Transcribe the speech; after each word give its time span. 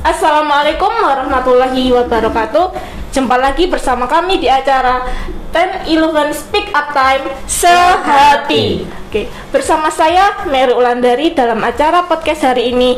Assalamualaikum 0.00 0.88
warahmatullahi 1.04 1.92
wabarakatuh. 1.92 2.72
Jumpa 3.12 3.36
lagi 3.36 3.68
bersama 3.68 4.08
kami 4.08 4.40
di 4.40 4.48
acara 4.48 5.04
10 5.52 5.92
Eleven 5.92 6.32
Speak 6.32 6.72
Up 6.72 6.96
Time 6.96 7.28
Sehati. 7.44 8.88
Oke, 8.88 9.28
bersama 9.52 9.92
saya 9.92 10.48
Mary 10.48 10.72
Ulandari 10.72 11.36
dalam 11.36 11.60
acara 11.60 12.08
podcast 12.08 12.48
hari 12.48 12.72
ini 12.72 12.96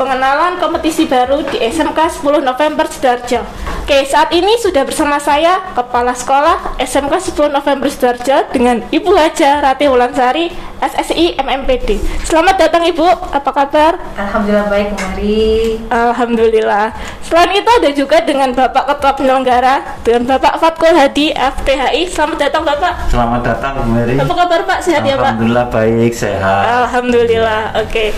pengenalan 0.00 0.56
kompetisi 0.56 1.04
baru 1.04 1.44
di 1.44 1.60
SMK 1.60 2.24
10 2.24 2.40
November 2.40 2.88
Sidoarjo. 2.88 3.44
Oke, 3.90 4.06
saat 4.06 4.30
ini 4.30 4.54
sudah 4.54 4.86
bersama 4.86 5.18
saya 5.18 5.74
Kepala 5.74 6.14
Sekolah 6.14 6.78
SMK 6.78 7.10
10 7.34 7.50
November 7.50 7.90
Sidoarjo 7.90 8.46
dengan 8.54 8.86
Ibu 8.86 9.10
Haja 9.18 9.58
Rati 9.58 9.90
Wulansari 9.90 10.46
SSI 10.78 11.34
MMPD. 11.34 11.98
Selamat 12.22 12.54
datang 12.54 12.86
Ibu, 12.86 13.02
apa 13.34 13.50
kabar? 13.50 13.98
Alhamdulillah 14.14 14.70
baik, 14.70 14.94
Mari. 14.94 15.82
Alhamdulillah. 15.90 16.94
Selain 17.26 17.50
itu 17.50 17.66
ada 17.66 17.90
juga 17.90 18.22
dengan 18.22 18.54
Bapak 18.54 18.94
Ketua 18.94 19.10
Penyelenggara 19.18 19.82
dengan 20.06 20.38
Bapak 20.38 20.62
Fatkul 20.62 20.94
Hadi 20.94 21.34
FPHI. 21.34 22.06
Selamat 22.14 22.46
datang 22.46 22.62
Bapak. 22.62 23.10
Selamat 23.10 23.42
datang 23.42 23.74
Bu 23.74 23.90
Mary. 23.90 24.14
Apa 24.22 24.34
kabar 24.38 24.70
Pak? 24.70 24.86
Sehat 24.86 25.02
ya 25.02 25.18
Pak? 25.18 25.34
Alhamdulillah 25.34 25.66
baik, 25.66 26.14
sehat. 26.14 26.86
Alhamdulillah. 26.86 27.74
Oke. 27.82 28.14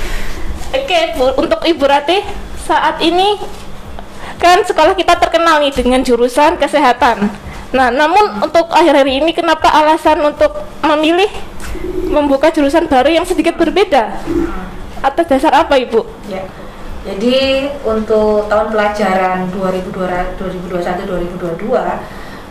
Oke, 0.77 1.17
Bu, 1.17 1.33
untuk 1.41 1.65
Ibu 1.65 1.85
Rati 1.89 2.21
saat 2.61 3.01
ini 3.01 3.41
kan 4.43 4.59
sekolah 4.67 4.99
kita 4.99 5.15
terkenal 5.23 5.63
nih 5.63 5.71
dengan 5.71 6.03
jurusan 6.03 6.59
kesehatan. 6.59 7.31
Nah, 7.71 7.95
namun 7.95 8.43
untuk 8.43 8.67
akhir-akhir 8.75 9.23
ini 9.23 9.31
kenapa 9.31 9.71
alasan 9.71 10.19
untuk 10.27 10.51
memilih 10.83 11.31
membuka 12.11 12.51
jurusan 12.51 12.91
baru 12.91 13.15
yang 13.15 13.25
sedikit 13.25 13.55
berbeda? 13.55 14.19
Atas 15.01 15.31
dasar 15.31 15.55
apa, 15.55 15.79
Ibu? 15.79 16.03
Ya. 16.27 16.43
Jadi 17.03 17.67
untuk 17.83 18.47
tahun 18.47 18.71
pelajaran 18.71 19.51
2021-2022 19.59 21.67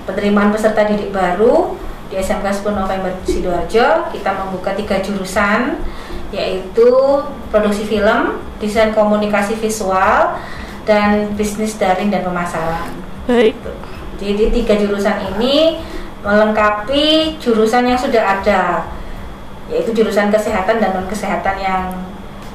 penerimaan 0.03 0.51
peserta 0.51 0.83
didik 0.83 1.15
baru 1.15 1.79
di 2.11 2.19
SMK 2.19 2.59
10 2.59 2.75
November 2.75 3.15
Sidoarjo 3.23 4.11
kita 4.11 4.35
membuka 4.43 4.75
tiga 4.75 4.99
jurusan 4.99 5.79
yaitu 6.35 6.83
produksi 7.47 7.87
film, 7.87 8.43
desain 8.59 8.91
komunikasi 8.91 9.55
visual, 9.55 10.35
dan 10.85 11.33
bisnis 11.37 11.77
daring 11.77 12.09
dan 12.09 12.25
pemasaran. 12.25 12.91
Baik. 13.29 13.55
Jadi 14.21 14.53
tiga 14.53 14.73
jurusan 14.77 15.17
ini 15.33 15.81
melengkapi 16.21 17.37
jurusan 17.41 17.89
yang 17.89 17.97
sudah 17.97 18.21
ada, 18.37 18.85
yaitu 19.69 19.89
jurusan 19.97 20.29
kesehatan 20.29 20.77
dan 20.77 20.93
non 20.93 21.09
kesehatan 21.09 21.57
yang 21.57 21.83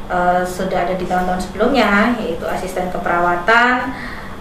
uh, 0.07 0.47
sudah 0.47 0.87
ada 0.87 0.95
di 0.95 1.07
tahun-tahun 1.07 1.43
sebelumnya, 1.51 2.15
yaitu 2.23 2.47
asisten 2.47 2.87
keperawatan, 2.95 3.91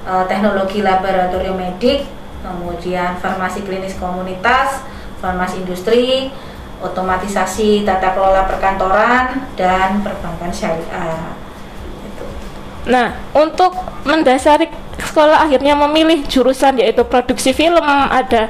uh, 0.05 0.23
teknologi 0.30 0.86
laboratorium 0.86 1.58
medik, 1.58 2.05
kemudian 2.45 3.17
farmasi 3.17 3.66
klinis 3.66 3.97
komunitas, 3.97 4.86
farmasi 5.17 5.66
industri, 5.66 6.30
otomatisasi 6.86 7.81
tata 7.81 8.14
kelola 8.14 8.45
perkantoran 8.45 9.49
dan 9.58 10.05
perbankan 10.05 10.53
syariah. 10.53 11.44
Nah, 12.86 13.17
untuk 13.33 13.73
mendasari 14.05 14.69
sekolah 15.02 15.41
akhirnya 15.41 15.73
memilih 15.73 16.22
jurusan 16.30 16.78
yaitu 16.78 17.02
produksi 17.02 17.50
film, 17.50 17.81
ada 17.86 18.50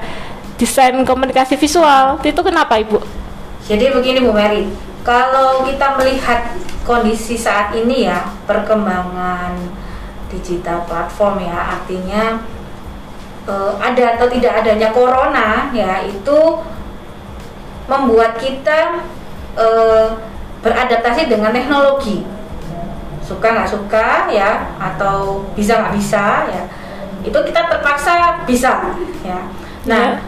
desain 0.59 0.95
komunikasi 1.07 1.55
visual. 1.55 2.19
Itu 2.19 2.43
kenapa, 2.43 2.75
Ibu? 2.75 2.99
Jadi 3.65 3.95
begini 3.95 4.19
Bu 4.21 4.35
Mary, 4.35 4.67
kalau 5.07 5.63
kita 5.63 5.95
melihat 5.97 6.51
kondisi 6.83 7.39
saat 7.39 7.71
ini 7.73 8.05
ya, 8.05 8.27
perkembangan 8.43 9.55
digital 10.29 10.83
platform 10.83 11.41
ya, 11.41 11.79
artinya 11.79 12.43
eh, 13.47 13.73
ada 13.79 14.19
atau 14.19 14.27
tidak 14.27 14.53
adanya 14.61 14.91
corona 14.91 15.71
ya, 15.71 16.03
itu 16.03 16.59
membuat 17.87 18.35
kita 18.37 18.99
eh, 19.55 20.07
beradaptasi 20.59 21.31
dengan 21.31 21.55
teknologi 21.55 22.35
suka 23.25 23.47
nggak 23.57 23.71
suka 23.73 24.29
ya 24.29 24.77
atau 24.77 25.41
bisa 25.57 25.81
nggak 25.81 25.95
bisa 25.97 26.45
ya. 26.45 26.63
Itu 27.25 27.41
kita 27.41 27.65
terpaksa 27.65 28.45
bisa 28.45 28.93
ya. 29.25 29.41
Nah 29.89 30.05
Ya. 30.15 30.21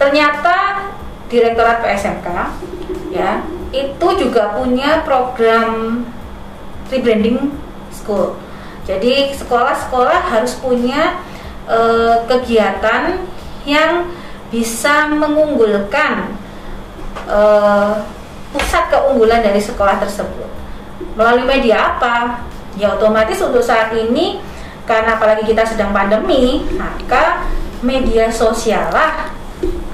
ternyata 0.00 0.88
direktorat 1.28 1.84
PSMK 1.84 2.28
ya 3.12 3.44
itu 3.70 4.08
juga 4.18 4.56
punya 4.56 5.04
program 5.04 6.02
rebranding 6.88 7.52
school. 7.92 8.40
Jadi 8.84 9.32
sekolah-sekolah 9.36 10.28
harus 10.32 10.56
punya 10.60 11.20
eh, 11.68 12.16
kegiatan 12.28 13.24
yang 13.64 14.08
bisa 14.48 15.08
mengunggulkan 15.12 16.36
eh, 17.28 17.92
pusat 18.52 18.84
keunggulan 18.92 19.42
dari 19.42 19.58
sekolah 19.58 19.98
tersebut 19.98 20.63
melalui 21.14 21.46
media 21.46 21.96
apa 21.96 22.44
ya 22.74 22.94
otomatis 22.94 23.38
untuk 23.42 23.62
saat 23.62 23.94
ini 23.94 24.42
karena 24.84 25.16
apalagi 25.16 25.46
kita 25.46 25.64
sedang 25.64 25.94
pandemi 25.94 26.66
maka 26.76 27.46
media 27.80 28.28
sosial 28.28 28.90
lah 28.92 29.30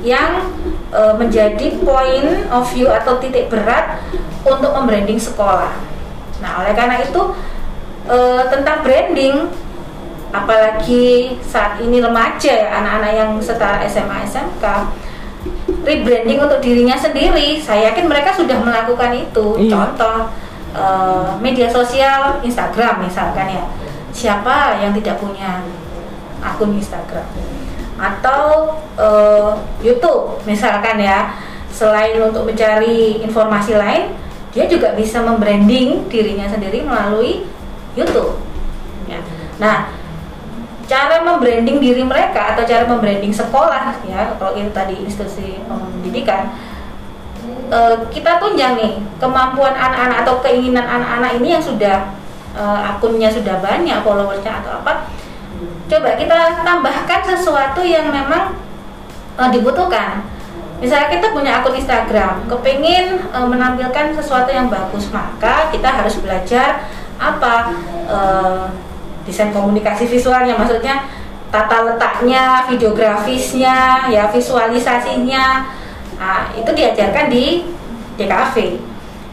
yang 0.00 0.48
e, 0.88 1.00
menjadi 1.20 1.76
point 1.84 2.48
of 2.48 2.64
view 2.72 2.88
atau 2.88 3.20
titik 3.20 3.52
berat 3.52 4.00
untuk 4.42 4.72
membranding 4.72 5.20
sekolah. 5.20 5.76
Nah, 6.40 6.64
oleh 6.64 6.72
karena 6.72 7.04
itu 7.04 7.20
e, 8.08 8.18
tentang 8.48 8.80
branding 8.80 9.52
apalagi 10.30 11.36
saat 11.44 11.82
ini 11.82 12.00
remaja 12.00 12.48
ya 12.54 12.68
anak-anak 12.80 13.12
yang 13.12 13.30
setara 13.42 13.82
SMA 13.90 14.24
SMK 14.30 14.64
rebranding 15.84 16.38
untuk 16.40 16.60
dirinya 16.64 16.96
sendiri. 16.96 17.60
Saya 17.60 17.92
yakin 17.92 18.08
mereka 18.08 18.32
sudah 18.32 18.56
melakukan 18.60 19.16
itu. 19.16 19.46
Iya. 19.68 19.70
Contoh 19.72 20.32
e, 20.72 20.84
media 21.38 21.66
sosial 21.70 22.42
Instagram 22.42 23.04
misalkan 23.04 23.50
ya. 23.50 23.64
Siapa 24.10 24.82
yang 24.82 24.90
tidak 24.96 25.22
punya 25.22 25.62
akun 26.42 26.74
Instagram? 26.74 27.24
atau 28.00 28.72
eh, 28.96 29.52
YouTube 29.84 30.40
misalkan 30.48 30.96
ya 30.96 31.36
selain 31.68 32.16
untuk 32.18 32.48
mencari 32.48 33.20
informasi 33.20 33.76
lain 33.76 34.16
dia 34.50 34.66
juga 34.66 34.96
bisa 34.96 35.22
membranding 35.22 36.10
dirinya 36.10 36.48
sendiri 36.48 36.82
melalui 36.82 37.46
YouTube 37.94 38.40
ya. 39.06 39.20
nah 39.60 39.92
cara 40.90 41.22
membranding 41.22 41.78
diri 41.78 42.02
mereka 42.02 42.56
atau 42.56 42.66
cara 42.66 42.82
membranding 42.88 43.30
sekolah 43.30 43.94
ya 44.08 44.34
kalau 44.40 44.58
itu 44.58 44.72
tadi 44.74 45.06
institusi 45.06 45.62
pendidikan 45.68 46.50
eh, 47.70 47.96
kita 48.10 48.42
tunjang 48.42 48.74
nih 48.76 48.92
kemampuan 49.22 49.72
anak-anak 49.72 50.26
atau 50.26 50.42
keinginan 50.42 50.84
anak-anak 50.84 51.38
ini 51.38 51.54
yang 51.54 51.62
sudah 51.62 52.12
eh, 52.52 52.80
akunnya 52.90 53.30
sudah 53.30 53.62
banyak 53.62 54.02
followersnya 54.02 54.60
atau 54.60 54.82
apa 54.82 55.08
coba 55.90 56.14
kita 56.14 56.62
tambahkan 56.62 57.20
sesuatu 57.26 57.82
yang 57.82 58.14
memang 58.14 58.54
uh, 59.34 59.50
dibutuhkan. 59.50 60.22
Misalnya 60.80 61.12
kita 61.12 61.26
punya 61.36 61.60
akun 61.60 61.76
Instagram 61.76 62.48
kepingin 62.48 63.20
uh, 63.34 63.44
menampilkan 63.44 64.16
sesuatu 64.16 64.48
yang 64.48 64.72
bagus 64.72 65.12
maka 65.12 65.68
kita 65.68 65.90
harus 65.90 66.16
belajar 66.22 66.88
apa 67.20 67.76
uh, 68.08 68.64
desain 69.28 69.52
komunikasi 69.52 70.08
visualnya 70.08 70.56
maksudnya 70.56 71.04
tata 71.52 71.84
letaknya 71.84 72.64
videografisnya 72.64 74.08
ya 74.08 74.32
visualisasinya 74.32 75.68
nah, 76.20 76.52
itu 76.52 76.68
diajarkan 76.68 77.32
di 77.32 77.64
DKV 78.20 78.56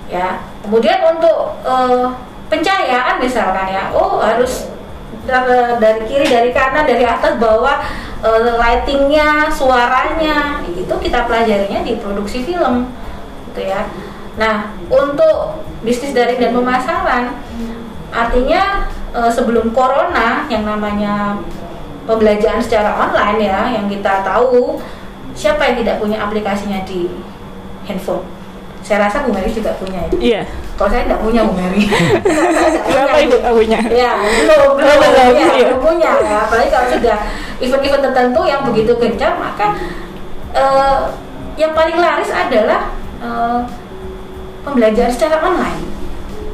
ya. 0.07 0.39
Kemudian 0.63 0.99
untuk 1.03 1.59
uh, 1.67 2.15
pencahayaan 2.47 3.19
misalkan 3.19 3.67
ya 3.71 3.91
oh 3.91 4.23
harus 4.23 4.71
dari 5.79 6.01
kiri 6.07 6.27
dari 6.27 6.49
kanan 6.55 6.87
dari 6.87 7.03
atas 7.03 7.35
bawah 7.35 7.83
e, 8.23 8.29
lightingnya 8.55 9.51
suaranya 9.51 10.63
itu 10.63 10.93
kita 11.03 11.27
pelajarinya 11.27 11.83
di 11.83 11.99
produksi 11.99 12.47
film 12.47 12.87
gitu 13.51 13.67
ya. 13.67 13.91
Nah 14.39 14.71
untuk 14.87 15.67
bisnis 15.83 16.15
daring 16.15 16.39
dan 16.39 16.55
pemasaran 16.55 17.23
artinya 18.15 18.87
e, 19.11 19.19
sebelum 19.27 19.75
corona 19.75 20.47
yang 20.47 20.63
namanya 20.63 21.43
pembelajaran 22.07 22.63
secara 22.63 22.95
online 22.95 23.39
ya 23.43 23.59
yang 23.75 23.91
kita 23.91 24.23
tahu 24.23 24.79
siapa 25.37 25.61
yang 25.69 25.75
tidak 25.85 26.01
punya 26.01 26.17
aplikasinya 26.17 26.81
di 26.81 27.05
handphone 27.85 28.25
saya 28.81 29.05
rasa 29.05 29.21
Bu 29.21 29.35
Mary 29.35 29.51
juga 29.53 29.75
punya 29.77 29.99
ya 30.07 30.09
Iya. 30.17 30.41
kalau 30.79 30.89
saya 30.89 31.05
tidak 31.05 31.21
punya 31.21 31.45
Bu 31.45 31.53
Mary 31.53 31.85
Kenapa 32.87 33.15
Ibu 33.19 33.35
nggak 33.37 33.53
punya? 33.53 33.79
ya 33.91 34.11
belum 34.17 34.79
belum 34.79 34.97
belum, 34.97 35.13
ya, 35.13 35.47
iya. 35.53 35.65
belum 35.69 35.79
punya 35.83 36.11
ya 36.23 36.37
apalagi 36.47 36.69
kalau 36.73 36.87
sudah 36.95 37.17
event-event 37.61 38.03
tertentu 38.09 38.41
yang 38.47 38.61
begitu 38.65 38.91
gencar 38.97 39.37
maka 39.37 39.77
eh, 40.55 40.99
yang 41.59 41.75
paling 41.77 41.97
laris 41.99 42.31
adalah 42.33 42.89
eh, 43.21 43.59
pembelajaran 44.65 45.11
secara 45.13 45.37
online 45.43 45.83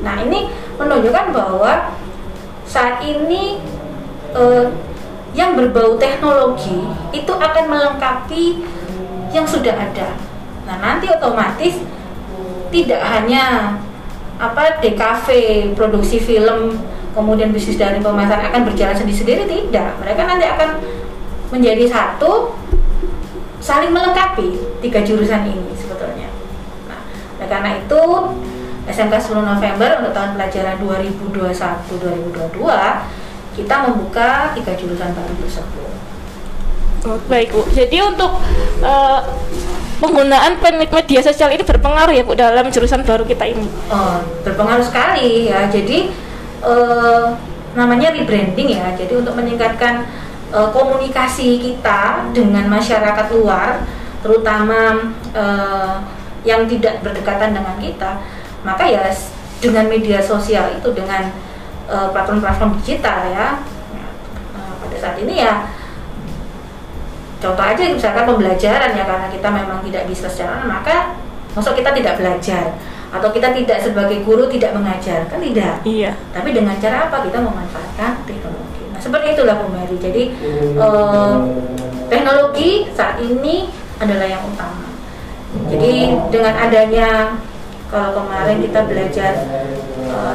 nah 0.03 0.19
ini 0.19 0.51
menunjukkan 0.75 1.31
bahwa 1.31 1.94
saat 2.65 3.00
ini 3.06 3.62
eh, 4.33 4.65
yang 5.33 5.57
berbau 5.57 5.97
teknologi 5.97 6.77
itu 7.09 7.33
akan 7.33 7.65
melengkapi 7.69 8.62
yang 9.33 9.50
sudah 9.50 9.74
ada. 9.74 10.13
Nah, 10.69 10.77
nanti 10.77 11.09
otomatis 11.09 11.81
tidak 12.69 13.01
hanya 13.01 13.77
apa 14.41 14.81
DKV 14.81 15.27
produksi 15.77 16.18
film 16.18 16.81
kemudian 17.13 17.53
bisnis 17.53 17.77
dari 17.77 18.01
pemasaran 18.01 18.50
akan 18.50 18.65
berjalan 18.65 18.97
sendiri-sendiri 18.97 19.45
tidak 19.45 19.94
mereka 20.01 20.25
nanti 20.25 20.45
akan 20.50 20.81
menjadi 21.53 21.85
satu 21.85 22.57
saling 23.62 23.94
melengkapi 23.94 24.57
tiga 24.81 25.06
jurusan 25.06 25.45
ini 25.45 25.77
sebetulnya 25.77 26.33
nah 26.89 26.97
karena 27.45 27.77
itu 27.77 28.01
SMK 28.83 29.15
10 29.15 29.47
November 29.47 30.03
untuk 30.03 30.12
tahun 30.12 30.35
pelajaran 30.35 30.75
2021-2022 30.81 33.23
kita 33.54 33.86
membuka 33.90 34.52
tiga 34.58 34.74
jurusan 34.74 35.14
baru 35.14 35.34
tersebut 35.42 35.94
Oh, 37.04 37.20
baik 37.28 37.52
Bu. 37.52 37.68
Jadi 37.76 38.00
untuk 38.00 38.40
eh, 38.80 39.20
penggunaan 40.00 40.56
pen- 40.64 40.88
media 40.88 41.20
sosial 41.20 41.52
ini 41.52 41.60
berpengaruh 41.60 42.16
ya 42.16 42.24
Bu 42.24 42.32
dalam 42.32 42.72
jurusan 42.72 43.04
baru 43.04 43.28
kita 43.28 43.44
ini. 43.44 43.68
Oh, 43.92 44.24
berpengaruh 44.48 44.88
sekali 44.88 45.52
ya. 45.52 45.68
Jadi 45.68 46.16
eh, 46.64 47.26
namanya 47.76 48.16
rebranding 48.16 48.80
ya. 48.80 48.96
Jadi 48.96 49.20
untuk 49.20 49.36
meningkatkan 49.36 50.08
eh, 50.56 50.70
komunikasi 50.72 51.60
kita 51.60 52.32
dengan 52.32 52.72
masyarakat 52.72 53.28
luar, 53.36 53.84
terutama 54.24 55.12
eh, 55.36 55.96
yang 56.48 56.64
tidak 56.72 57.04
berdekatan 57.04 57.52
dengan 57.52 57.76
kita, 57.84 58.24
maka 58.64 58.88
ya 58.88 59.12
dengan 59.60 59.92
media 59.92 60.24
sosial 60.24 60.80
itu 60.80 60.88
dengan 60.96 61.36
platform-platform 61.88 62.80
digital 62.80 63.27
ya. 63.31 63.47
Nah, 64.53 64.71
pada 64.80 64.97
saat 64.97 65.15
ini 65.19 65.44
ya 65.44 65.68
contoh 67.44 67.59
aja 67.59 67.83
misalkan 67.91 68.24
pembelajaran 68.24 68.95
ya 68.95 69.03
karena 69.03 69.27
kita 69.27 69.47
memang 69.51 69.83
tidak 69.83 70.03
bisa 70.07 70.31
secara 70.31 70.63
maka 70.63 71.19
maksud 71.53 71.75
kita 71.75 71.91
tidak 71.91 72.15
belajar. 72.19 72.65
Atau 73.13 73.30
kita 73.30 73.53
tidak 73.53 73.77
sebagai 73.77 74.25
guru 74.25 74.50
tidak 74.50 74.74
mengajar 74.74 75.30
kan 75.30 75.38
tidak. 75.38 75.85
Iya. 75.85 76.18
tapi 76.33 76.50
dengan 76.50 76.74
cara 76.81 77.06
apa? 77.06 77.21
Kita 77.30 77.45
memanfaatkan 77.45 78.25
teknologi. 78.25 78.89
Nah 78.89 78.97
seperti 78.97 79.38
itulah 79.38 79.62
Bu 79.62 79.69
Mary. 79.69 79.97
Jadi 80.01 80.24
eh, 80.81 81.35
teknologi 82.09 82.89
saat 82.97 83.21
ini 83.21 83.69
adalah 84.01 84.25
yang 84.25 84.41
utama. 84.50 84.89
Jadi 85.69 86.18
dengan 86.33 86.53
adanya 86.57 87.38
kalau 87.94 88.09
kemarin 88.18 88.57
kita 88.65 88.80
belajar 88.89 89.33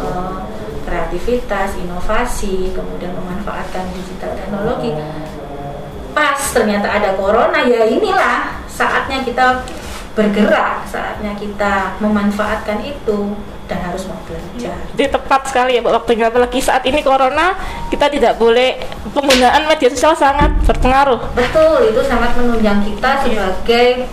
eh, 0.00 0.38
kreativitas, 0.84 1.78
inovasi, 1.78 2.74
kemudian 2.74 3.14
memanfaatkan 3.14 3.86
digital 3.94 4.34
teknologi. 4.34 4.90
Pas 6.10 6.40
ternyata 6.50 6.90
ada 6.90 7.14
corona 7.14 7.62
ya 7.62 7.86
inilah 7.86 8.58
saatnya 8.66 9.22
kita 9.22 9.62
bergerak 10.10 10.82
saatnya 10.90 11.38
kita 11.38 11.94
memanfaatkan 12.02 12.82
itu 12.82 13.38
dan 13.70 13.78
harus 13.86 14.02
mau 14.10 14.18
belajar. 14.26 14.74
Jadi 14.98 15.06
tepat 15.14 15.40
sekali 15.46 15.78
ya 15.78 15.80
Bu 15.80 15.94
waktunya 15.94 16.26
apalagi 16.26 16.58
saat 16.58 16.82
ini 16.82 17.06
corona 17.06 17.54
kita 17.86 18.10
tidak 18.10 18.34
boleh 18.34 18.74
penggunaan 19.14 19.70
media 19.70 19.88
sosial 19.94 20.18
sangat 20.18 20.50
berpengaruh. 20.66 21.22
betul 21.38 21.86
itu 21.86 22.02
sangat 22.02 22.34
menunjang 22.34 22.82
kita 22.82 23.22
sebagai 23.22 24.10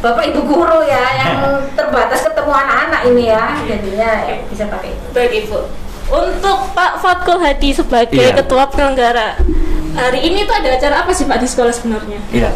bapak 0.00 0.32
ibu 0.32 0.40
guru 0.48 0.80
ya 0.88 1.04
yang 1.20 1.60
terbatas 1.76 2.24
ketemu 2.24 2.52
anak-anak 2.56 3.00
ini 3.12 3.22
ya 3.28 3.44
jadinya 3.68 4.10
ya, 4.24 4.36
bisa 4.48 4.64
pakai 4.68 4.96
itu 4.96 5.06
Baik 5.12 5.32
Ibu. 5.46 5.58
Untuk 6.10 6.58
Pak 6.74 6.98
Fatkul 6.98 7.38
Hadi 7.38 7.70
sebagai 7.70 8.18
Iya. 8.18 8.34
ketua 8.34 8.66
penyelenggara 8.66 9.38
hari 9.94 10.20
ini 10.22 10.46
tuh 10.48 10.54
ada 10.56 10.68
acara 10.74 10.94
apa 11.04 11.10
sih 11.12 11.26
Pak 11.26 11.38
di 11.42 11.46
sekolah 11.46 11.72
sebenarnya? 11.74 12.18
Iya. 12.30 12.50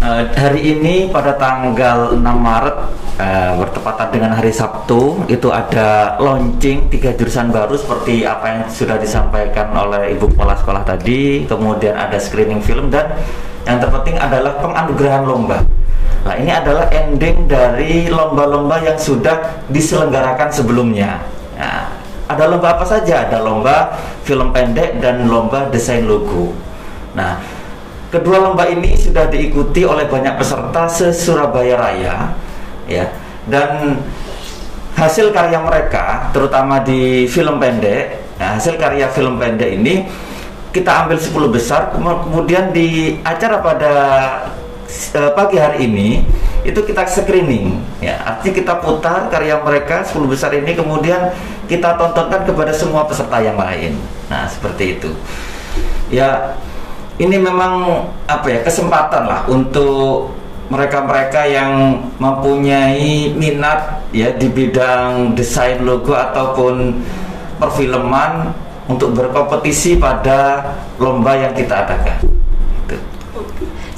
Eh, 0.00 0.24
hari 0.32 0.60
ini 0.64 1.12
pada 1.12 1.36
tanggal 1.36 2.16
6 2.16 2.24
Maret 2.24 2.76
eh, 3.20 3.52
bertepatan 3.60 4.08
dengan 4.08 4.32
hari 4.32 4.48
Sabtu 4.48 5.28
itu 5.28 5.52
ada 5.52 6.16
launching 6.16 6.88
tiga 6.88 7.12
jurusan 7.12 7.52
baru 7.52 7.76
seperti 7.76 8.24
apa 8.24 8.48
yang 8.48 8.62
sudah 8.72 8.96
disampaikan 8.96 9.68
oleh 9.76 10.16
Ibu 10.16 10.32
Kepala 10.32 10.56
Sekolah 10.56 10.82
tadi. 10.88 11.44
Kemudian 11.44 11.92
ada 12.00 12.16
screening 12.16 12.64
film 12.64 12.88
dan 12.88 13.12
yang 13.68 13.76
terpenting 13.76 14.16
adalah 14.16 14.56
penganugerahan 14.64 15.24
lomba. 15.28 15.60
Nah, 16.20 16.36
ini 16.36 16.52
adalah 16.52 16.92
ending 16.92 17.48
dari 17.48 18.12
lomba-lomba 18.12 18.76
yang 18.84 18.98
sudah 19.00 19.64
diselenggarakan 19.72 20.52
sebelumnya. 20.52 21.16
Nah, 21.56 21.96
ada 22.28 22.44
lomba 22.44 22.76
apa 22.76 22.84
saja? 22.84 23.24
Ada 23.24 23.40
lomba 23.40 23.96
film 24.22 24.52
pendek 24.52 25.00
dan 25.00 25.24
lomba 25.26 25.72
desain 25.72 26.04
logo. 26.04 26.52
Nah, 27.16 27.40
kedua 28.12 28.36
lomba 28.36 28.68
ini 28.68 28.92
sudah 28.94 29.32
diikuti 29.32 29.82
oleh 29.88 30.04
banyak 30.06 30.36
peserta 30.36 30.84
se-Surabaya 30.86 31.74
Raya, 31.80 32.14
ya. 32.84 33.08
Dan 33.48 33.96
hasil 35.00 35.32
karya 35.32 35.56
mereka, 35.56 36.28
terutama 36.36 36.84
di 36.84 37.24
film 37.24 37.56
pendek, 37.56 38.36
nah, 38.36 38.60
hasil 38.60 38.76
karya 38.76 39.08
film 39.08 39.40
pendek 39.40 39.80
ini 39.80 40.04
kita 40.70 41.02
ambil 41.02 41.18
10 41.18 41.48
besar, 41.50 41.90
kemu- 41.90 42.28
kemudian 42.28 42.70
di 42.70 43.18
acara 43.26 43.58
pada 43.58 43.92
eh, 45.14 45.30
pagi 45.32 45.56
hari 45.56 45.86
ini 45.86 46.22
itu 46.66 46.80
kita 46.84 47.08
screening, 47.08 47.80
ya. 48.04 48.20
Artinya 48.20 48.52
kita 48.52 48.74
putar 48.84 49.32
karya 49.32 49.56
mereka 49.64 50.04
10 50.04 50.28
besar 50.28 50.52
ini, 50.52 50.76
kemudian 50.76 51.32
kita 51.70 51.96
tontonkan 51.96 52.44
kepada 52.44 52.72
semua 52.74 53.08
peserta 53.08 53.40
yang 53.40 53.56
lain. 53.56 53.96
Nah, 54.28 54.44
seperti 54.44 55.00
itu. 55.00 55.10
Ya, 56.12 56.58
ini 57.20 57.36
memang 57.36 58.04
apa 58.26 58.46
ya 58.48 58.60
kesempatan 58.64 59.28
lah 59.28 59.40
untuk 59.46 60.32
mereka-mereka 60.70 61.50
yang 61.50 61.98
mempunyai 62.22 63.34
minat 63.34 64.06
ya 64.14 64.30
di 64.30 64.46
bidang 64.46 65.34
desain 65.34 65.82
logo 65.82 66.14
ataupun 66.14 66.94
perfilman 67.58 68.54
untuk 68.86 69.12
berkompetisi 69.14 69.98
pada 69.98 70.62
lomba 70.96 71.34
yang 71.36 71.52
kita 71.54 71.86
adakan. 71.86 72.39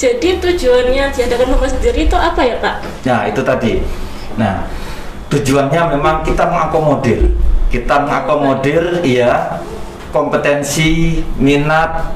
Jadi 0.03 0.43
tujuannya 0.43 1.15
diadakan 1.15 1.47
lomba 1.55 1.71
sendiri 1.71 2.11
itu 2.11 2.19
apa 2.19 2.43
ya 2.43 2.59
Pak? 2.59 2.77
Nah, 3.07 3.23
itu 3.31 3.39
tadi. 3.47 3.79
Nah, 4.35 4.67
tujuannya 5.31 5.95
memang 5.95 6.27
kita 6.27 6.43
mengakomodir. 6.51 7.31
Kita 7.71 8.03
mengakomodir 8.03 9.07
ya 9.07 9.63
kompetensi, 10.11 11.23
minat 11.39 12.11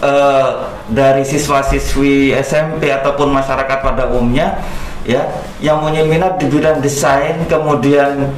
eh, 0.00 0.72
dari 0.88 1.20
siswa-siswi 1.20 2.32
SMP 2.40 2.88
ataupun 2.88 3.28
masyarakat 3.28 3.78
pada 3.84 4.08
umumnya 4.08 4.56
ya 5.04 5.22
yang 5.60 5.84
punya 5.84 6.02
minat 6.02 6.40
di 6.40 6.48
bidang 6.48 6.82
desain 6.82 7.44
kemudian 7.46 8.32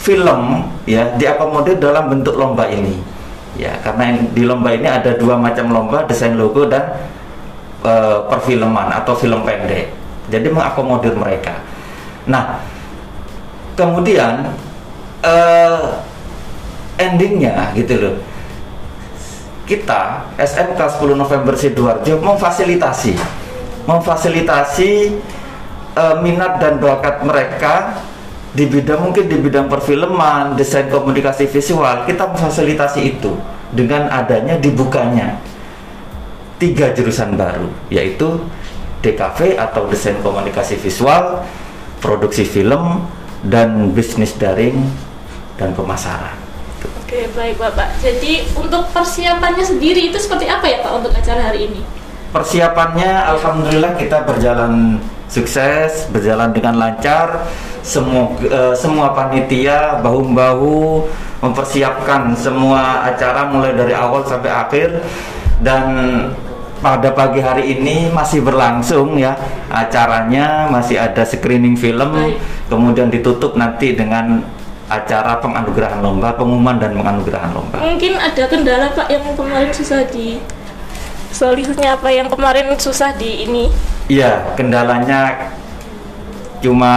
film 0.00 0.72
ya 0.88 1.14
diakomodir 1.20 1.78
dalam 1.78 2.10
bentuk 2.10 2.34
lomba 2.34 2.66
ini 2.66 2.98
ya 3.54 3.78
karena 3.86 4.18
di 4.34 4.42
lomba 4.42 4.74
ini 4.74 4.90
ada 4.90 5.14
dua 5.14 5.38
macam 5.38 5.70
lomba 5.70 6.02
desain 6.02 6.34
logo 6.34 6.66
dan 6.66 6.82
eh, 7.84 8.18
perfilman 8.26 8.88
atau 8.90 9.14
film 9.14 9.44
pendek. 9.44 9.92
Jadi 10.32 10.48
mengakomodir 10.48 11.12
mereka. 11.14 11.60
Nah 12.24 12.64
kemudian 13.76 14.50
eh, 15.20 15.84
endingnya 16.96 17.76
gitu 17.76 17.94
loh. 18.00 18.16
Kita 19.64 20.28
SMK 20.36 20.76
10 20.76 21.16
November 21.16 21.54
Sidoarjo 21.56 22.20
memfasilitasi. 22.20 23.12
Memfasilitasi 23.84 24.90
eh, 25.94 26.16
minat 26.24 26.56
dan 26.58 26.80
bakat 26.80 27.20
mereka 27.20 28.00
di 28.54 28.70
bidang 28.70 29.10
mungkin 29.10 29.26
di 29.26 29.34
bidang 29.34 29.66
perfilman, 29.66 30.54
desain 30.54 30.86
komunikasi 30.86 31.50
visual, 31.50 32.06
kita 32.06 32.30
memfasilitasi 32.30 33.00
itu 33.02 33.34
dengan 33.74 34.06
adanya 34.06 34.54
dibukanya 34.54 35.42
tiga 36.58 36.94
jurusan 36.94 37.34
baru 37.34 37.68
yaitu 37.90 38.38
DKV 39.04 39.60
atau 39.60 39.84
desain 39.92 40.16
komunikasi 40.24 40.80
visual, 40.80 41.44
produksi 42.00 42.48
film 42.48 43.04
dan 43.44 43.92
bisnis 43.92 44.32
daring 44.40 44.80
dan 45.60 45.76
pemasaran. 45.76 46.32
Oke 47.04 47.28
baik 47.36 47.60
Bapak. 47.60 48.00
Jadi 48.00 48.48
untuk 48.56 48.88
persiapannya 48.90 49.62
sendiri 49.62 50.08
itu 50.08 50.16
seperti 50.16 50.48
apa 50.48 50.64
ya 50.64 50.80
Pak 50.80 50.92
untuk 51.04 51.12
acara 51.12 51.52
hari 51.52 51.68
ini? 51.68 51.80
Persiapannya 52.32 53.12
alhamdulillah 53.36 53.94
kita 53.94 54.26
berjalan 54.26 54.98
sukses, 55.28 56.08
berjalan 56.10 56.50
dengan 56.50 56.80
lancar. 56.80 57.46
Semua 57.84 58.32
eh, 58.40 58.72
semua 58.72 59.12
panitia 59.12 60.00
bahu-bahu 60.00 61.04
mempersiapkan 61.44 62.32
semua 62.32 63.04
acara 63.04 63.52
mulai 63.52 63.76
dari 63.76 63.92
awal 63.92 64.24
sampai 64.24 64.48
akhir 64.48 65.04
dan 65.60 65.84
pada 66.84 67.16
pagi 67.16 67.40
hari 67.40 67.78
ini 67.78 68.12
masih 68.12 68.44
berlangsung 68.44 69.16
ya 69.16 69.32
acaranya 69.72 70.68
masih 70.68 71.00
ada 71.00 71.24
screening 71.24 71.78
film 71.78 72.12
Baik. 72.12 72.36
kemudian 72.68 73.08
ditutup 73.08 73.56
nanti 73.56 73.96
dengan 73.96 74.44
acara 74.84 75.40
penganugerahan 75.40 76.04
lomba 76.04 76.36
pengumuman 76.36 76.76
dan 76.76 76.92
penganugerahan 76.92 77.56
lomba 77.56 77.80
Mungkin 77.80 78.20
ada 78.20 78.44
kendala 78.44 78.92
Pak 78.92 79.08
yang 79.08 79.24
kemarin 79.32 79.72
susah 79.72 80.04
di 80.04 80.36
solusinya 81.32 81.96
apa 81.96 82.12
yang 82.12 82.28
kemarin 82.28 82.68
susah 82.76 83.16
di 83.16 83.48
ini? 83.48 83.72
iya 84.12 84.44
kendalanya 84.52 85.50
cuma 86.64 86.94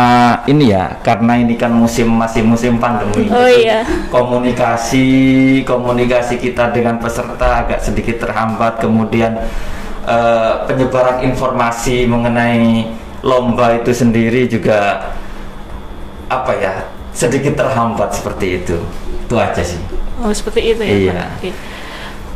ini 0.48 0.72
ya 0.72 0.96
karena 1.04 1.36
ini 1.36 1.60
kan 1.60 1.76
musim 1.76 2.08
masih 2.16 2.40
musim 2.48 2.80
pandemi 2.80 3.28
Oh 3.28 3.44
iya. 3.44 3.84
komunikasi 4.08 5.06
komunikasi 5.68 6.40
kita 6.40 6.72
dengan 6.72 6.96
peserta 7.04 7.68
agak 7.68 7.84
sedikit 7.84 8.24
terhambat 8.24 8.80
kemudian 8.80 9.36
eh, 10.08 10.54
penyebaran 10.64 11.20
informasi 11.28 12.08
mengenai 12.08 12.88
lomba 13.28 13.76
itu 13.76 13.92
sendiri 13.92 14.48
juga 14.48 15.12
apa 16.32 16.52
ya 16.56 16.74
sedikit 17.12 17.60
terhambat 17.60 18.16
seperti 18.16 18.64
itu 18.64 18.80
itu 19.28 19.36
aja 19.36 19.60
sih 19.60 19.82
Oh 20.18 20.34
seperti 20.34 20.74
itu 20.74 20.82
ya. 20.82 21.30
Iya. 21.44 21.54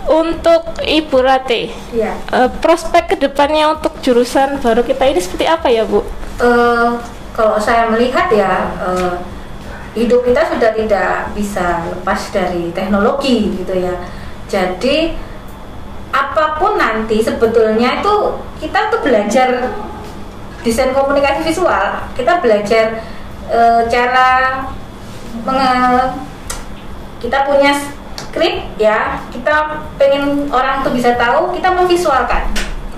Untuk 0.05 0.81
Ibu 0.81 1.17
Rate, 1.21 1.73
ya 1.93 2.13
eh, 2.13 2.49
prospek 2.61 3.13
ke 3.13 3.15
depannya 3.17 3.73
untuk 3.73 3.97
jurusan 4.05 4.61
baru 4.61 4.85
kita 4.85 5.09
ini 5.09 5.17
seperti 5.17 5.45
apa 5.49 5.69
ya 5.69 5.81
Bu? 5.85 6.05
Eh, 6.41 6.91
kalau 7.31 7.55
saya 7.59 7.87
melihat 7.87 8.27
ya 8.31 8.75
eh, 8.79 9.15
hidup 9.95 10.23
kita 10.23 10.47
sudah 10.47 10.71
tidak 10.71 11.31
bisa 11.35 11.83
lepas 11.91 12.31
dari 12.31 12.71
teknologi 12.71 13.55
gitu 13.59 13.75
ya. 13.75 13.95
Jadi 14.47 15.15
apa 16.11 16.59
pun 16.59 16.75
nanti 16.75 17.23
sebetulnya 17.23 18.03
itu 18.03 18.15
kita 18.59 18.91
tuh 18.91 18.99
belajar 18.99 19.71
desain 20.61 20.91
komunikasi 20.91 21.41
visual 21.41 22.03
kita 22.13 22.43
belajar 22.43 22.99
eh, 23.47 23.81
cara 23.87 24.61
menge- 25.47 26.19
kita 27.23 27.47
punya 27.47 27.71
skrip 28.15 28.75
ya 28.75 29.23
kita 29.31 29.81
pengen 29.95 30.51
orang 30.51 30.83
tuh 30.83 30.91
bisa 30.91 31.15
tahu 31.15 31.55
kita 31.55 31.71
memvisualkan. 31.71 32.51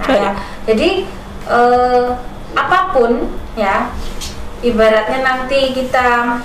Nah, 0.03 0.09
ya. 0.09 0.31
jadi 0.65 1.05
eh, 1.47 2.07
apa 2.53 2.93
pun 2.93 3.29
ya 3.57 3.89
ibaratnya 4.61 5.19
nanti 5.25 5.73
kita 5.73 6.39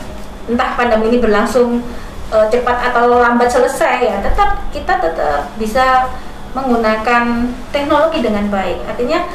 entah 0.49 0.71
pandemi 0.75 1.13
ini 1.13 1.19
berlangsung 1.21 1.85
eh, 2.33 2.47
cepat 2.49 2.93
atau 2.93 3.21
lambat 3.21 3.49
selesai 3.49 3.97
ya 4.01 4.17
tetap 4.25 4.69
kita 4.73 4.99
tetap 4.99 5.53
bisa 5.61 6.09
menggunakan 6.57 7.53
teknologi 7.71 8.25
dengan 8.25 8.49
baik. 8.49 8.81
Artinya 8.89 9.29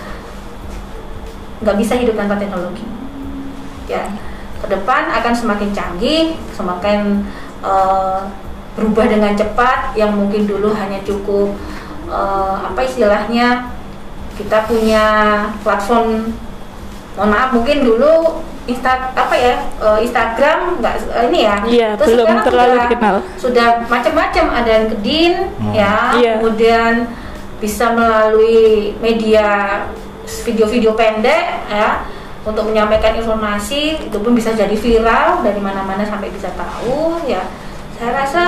nggak 1.63 1.77
bisa 1.79 1.93
hidup 1.95 2.17
tanpa 2.17 2.35
teknologi. 2.41 2.83
Ya 3.87 4.09
ke 4.63 4.71
depan 4.71 5.11
akan 5.11 5.33
semakin 5.35 5.69
canggih 5.75 6.39
semakin 6.55 7.27
eh, 7.59 8.19
berubah 8.73 9.05
dengan 9.11 9.35
cepat 9.35 9.93
yang 9.93 10.15
mungkin 10.15 10.47
dulu 10.47 10.71
hanya 10.71 11.03
cukup 11.03 11.51
eh, 12.07 12.55
apa 12.63 12.79
istilahnya 12.87 13.69
kita 14.33 14.65
punya 14.65 15.05
platform 15.61 16.33
mohon 17.13 17.29
maaf 17.29 17.49
mungkin 17.51 17.83
dulu 17.83 18.41
Insta 18.63 19.11
apa 19.11 19.35
ya 19.35 19.59
eh, 19.59 19.99
Instagram 20.01 20.79
nggak 20.79 20.95
eh, 21.11 21.23
ini 21.27 21.39
ya 21.43 21.55
Iya, 21.63 21.89
Terus 21.99 22.07
belum 22.15 22.25
sekarang 22.25 22.45
terlalu 22.47 22.71
sudah- 22.71 22.83
dikenal. 22.87 23.15
sudah 23.35 23.67
macam-macam 23.85 24.45
ada 24.49 24.69
yang 24.71 24.87
kedin 24.89 25.33
Hmm. 25.59 25.73
ya 25.73 25.95
Iya. 26.15 26.31
kemudian 26.39 26.93
bisa 27.59 27.91
melalui 27.91 28.95
media 28.99 29.47
video-video 30.43 30.95
pendek 30.95 31.43
ya 31.67 32.07
untuk 32.43 32.67
menyampaikan 32.67 33.15
informasi 33.15 33.99
itu 34.01 34.17
pun 34.17 34.31
bisa 34.31 34.51
jadi 34.51 34.73
viral 34.73 35.43
dari 35.43 35.59
mana-mana 35.59 36.03
sampai 36.03 36.27
bisa 36.27 36.47
tahu 36.55 37.19
ya 37.23 37.43
saya 37.95 38.11
rasa 38.15 38.43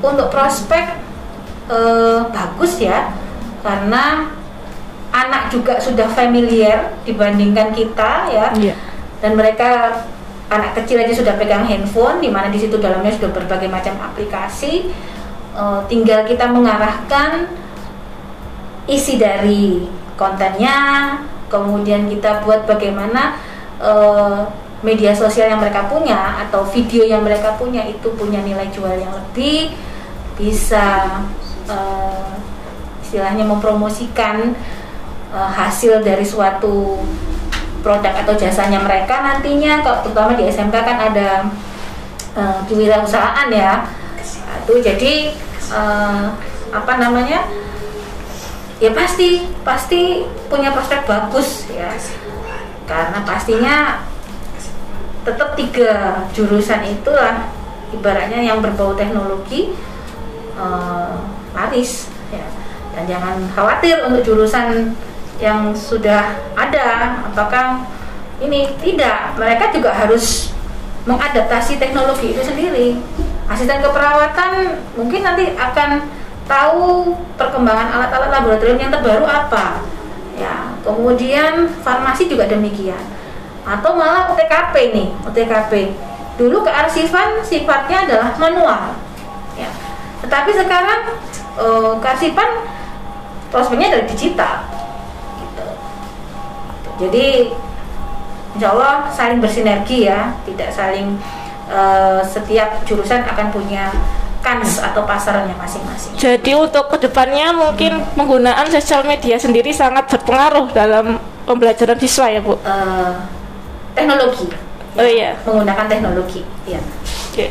untuk 0.00 0.28
prospek 0.28 0.96
eh, 1.66 2.20
bagus 2.28 2.80
ya 2.80 3.12
karena 3.60 4.32
anak 5.14 5.54
juga 5.54 5.78
sudah 5.78 6.10
familiar 6.10 6.98
dibandingkan 7.06 7.70
kita 7.70 8.34
ya 8.34 8.50
Iya. 8.58 8.74
dan 9.22 9.38
mereka 9.38 10.02
anak 10.50 10.74
kecil 10.82 10.98
aja 10.98 11.14
sudah 11.14 11.38
pegang 11.38 11.62
handphone 11.62 12.18
di 12.18 12.28
mana 12.28 12.50
di 12.50 12.58
situ 12.58 12.76
dalamnya 12.82 13.14
sudah 13.14 13.30
berbagai 13.30 13.70
macam 13.70 13.94
aplikasi 14.02 14.90
Eh, 15.54 15.80
tinggal 15.86 16.26
kita 16.26 16.50
mengarahkan 16.50 17.46
isi 18.90 19.22
dari 19.22 19.86
kontennya 20.18 21.14
kemudian 21.46 22.10
kita 22.10 22.42
buat 22.42 22.66
bagaimana 22.66 23.38
eh, 23.78 24.42
media 24.82 25.14
sosial 25.14 25.54
yang 25.54 25.62
mereka 25.62 25.86
punya 25.86 26.42
atau 26.42 26.66
video 26.66 27.06
yang 27.06 27.22
mereka 27.22 27.54
punya 27.54 27.86
itu 27.86 28.10
punya 28.18 28.42
nilai 28.42 28.66
jual 28.74 28.98
yang 28.98 29.14
lebih 29.14 29.78
bisa 30.34 31.22
eh, 31.70 32.30
istilahnya 33.06 33.46
mempromosikan 33.46 34.58
eh, 35.34 35.50
hasil 35.58 36.06
dari 36.06 36.22
suatu 36.22 37.02
produk 37.84 38.24
atau 38.24 38.32
jasanya 38.32 38.80
mereka 38.80 39.20
nantinya 39.20 39.84
terutama 39.84 40.32
di 40.32 40.48
SMK 40.48 40.72
kan 40.72 40.98
ada 41.12 41.28
eh, 42.32 42.58
kewirausahaan 42.64 43.52
ya. 43.52 43.84
Itu 44.64 44.80
jadi 44.80 45.36
eh, 45.68 46.26
apa 46.72 46.92
namanya 46.96 47.44
ya 48.82 48.90
pasti 48.90 49.44
pasti 49.60 50.24
punya 50.48 50.72
prospek 50.72 51.04
bagus 51.04 51.68
ya. 51.68 51.92
Karena 52.88 53.20
pastinya 53.28 53.76
tetap 55.24 55.56
tiga 55.56 56.24
jurusan 56.36 56.84
itulah 56.84 57.48
ibaratnya 57.92 58.40
yang 58.40 58.64
berbau 58.64 58.96
teknologi 58.96 59.76
eh, 60.56 61.14
laris 61.52 62.08
ya. 62.32 62.48
Dan 62.96 63.04
jangan 63.10 63.36
khawatir 63.52 64.00
untuk 64.06 64.22
jurusan 64.24 64.96
yang 65.42 65.74
sudah 65.74 66.38
ada 66.54 67.18
apakah 67.30 67.86
ini? 68.38 68.74
Tidak. 68.78 69.38
Mereka 69.38 69.74
juga 69.74 69.94
harus 69.94 70.54
mengadaptasi 71.04 71.76
teknologi 71.76 72.32
itu 72.32 72.42
sendiri. 72.42 72.96
Asisten 73.44 73.84
keperawatan 73.84 74.80
mungkin 74.96 75.20
nanti 75.20 75.52
akan 75.52 76.08
tahu 76.48 77.12
perkembangan 77.36 77.92
alat-alat 77.92 78.30
laboratorium 78.40 78.80
yang 78.80 78.92
terbaru 78.92 79.24
apa. 79.28 79.84
Ya 80.34 80.72
kemudian 80.82 81.68
farmasi 81.84 82.28
juga 82.28 82.48
demikian. 82.48 83.00
Atau 83.64 83.96
malah 83.96 84.28
UTKP 84.32 84.92
nih 84.92 85.08
UTKP 85.24 85.72
dulu 86.34 86.66
kearsifan 86.66 87.40
sifatnya 87.46 88.04
adalah 88.08 88.28
manual. 88.36 88.82
Ya. 89.54 89.70
Tetapi 90.24 90.50
sekarang 90.56 91.00
eh, 91.60 91.92
kearsipan 92.00 92.48
prospeknya 93.54 93.94
dari 93.94 94.04
digital. 94.10 94.73
Jadi 97.00 97.50
insya 98.54 98.68
Allah 98.70 99.10
saling 99.10 99.42
bersinergi 99.42 100.06
ya 100.06 100.30
tidak 100.46 100.70
saling 100.70 101.18
eh, 101.66 102.20
setiap 102.22 102.86
jurusan 102.86 103.26
akan 103.26 103.50
punya 103.50 103.90
kans 104.44 104.76
atau 104.76 105.08
pasarnya 105.08 105.56
masing-masing 105.56 106.12
Jadi 106.20 106.52
untuk 106.52 106.92
ke 106.92 107.00
depannya 107.08 107.48
mungkin 107.56 108.04
penggunaan 108.12 108.68
sosial 108.68 109.00
media 109.08 109.40
sendiri 109.40 109.72
sangat 109.72 110.04
berpengaruh 110.12 110.68
dalam 110.76 111.16
pembelajaran 111.48 111.96
siswa 111.96 112.28
ya 112.28 112.44
Bu. 112.44 112.60
Eh, 112.60 113.12
teknologi 113.96 114.52
Oh 114.94 115.02
iya. 115.02 115.34
menggunakan 115.42 115.90
teknologi 115.90 116.46
ya 116.68 116.78
Oke. 117.32 117.50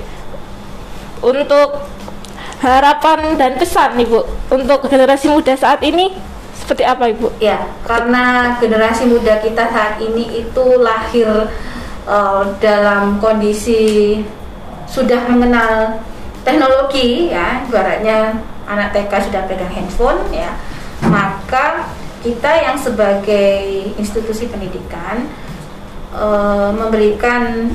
Untuk 1.19 1.83
harapan 2.63 3.35
dan 3.35 3.59
pesan 3.59 3.99
nih 3.99 4.07
Bu 4.07 4.23
untuk 4.53 4.85
generasi 4.87 5.27
muda 5.27 5.57
saat 5.57 5.81
ini 5.83 6.13
seperti 6.53 6.83
apa 6.85 7.09
Ibu? 7.09 7.41
Ya, 7.41 7.65
karena 7.83 8.55
generasi 8.61 9.09
muda 9.09 9.41
kita 9.41 9.67
saat 9.73 9.99
ini 9.99 10.45
itu 10.45 10.65
lahir 10.79 11.49
eh, 12.07 12.43
dalam 12.61 13.17
kondisi 13.17 14.21
sudah 14.87 15.25
mengenal 15.25 15.99
teknologi 16.45 17.33
ya, 17.33 17.65
ibaratnya 17.65 18.37
anak 18.69 18.93
TK 18.93 19.31
sudah 19.33 19.41
pegang 19.49 19.73
handphone 19.73 20.21
ya, 20.29 20.53
maka 21.09 21.89
kita 22.23 22.47
yang 22.63 22.77
sebagai 22.79 23.91
institusi 23.99 24.47
pendidikan 24.47 25.27
eh, 26.15 26.69
memberikan 26.71 27.73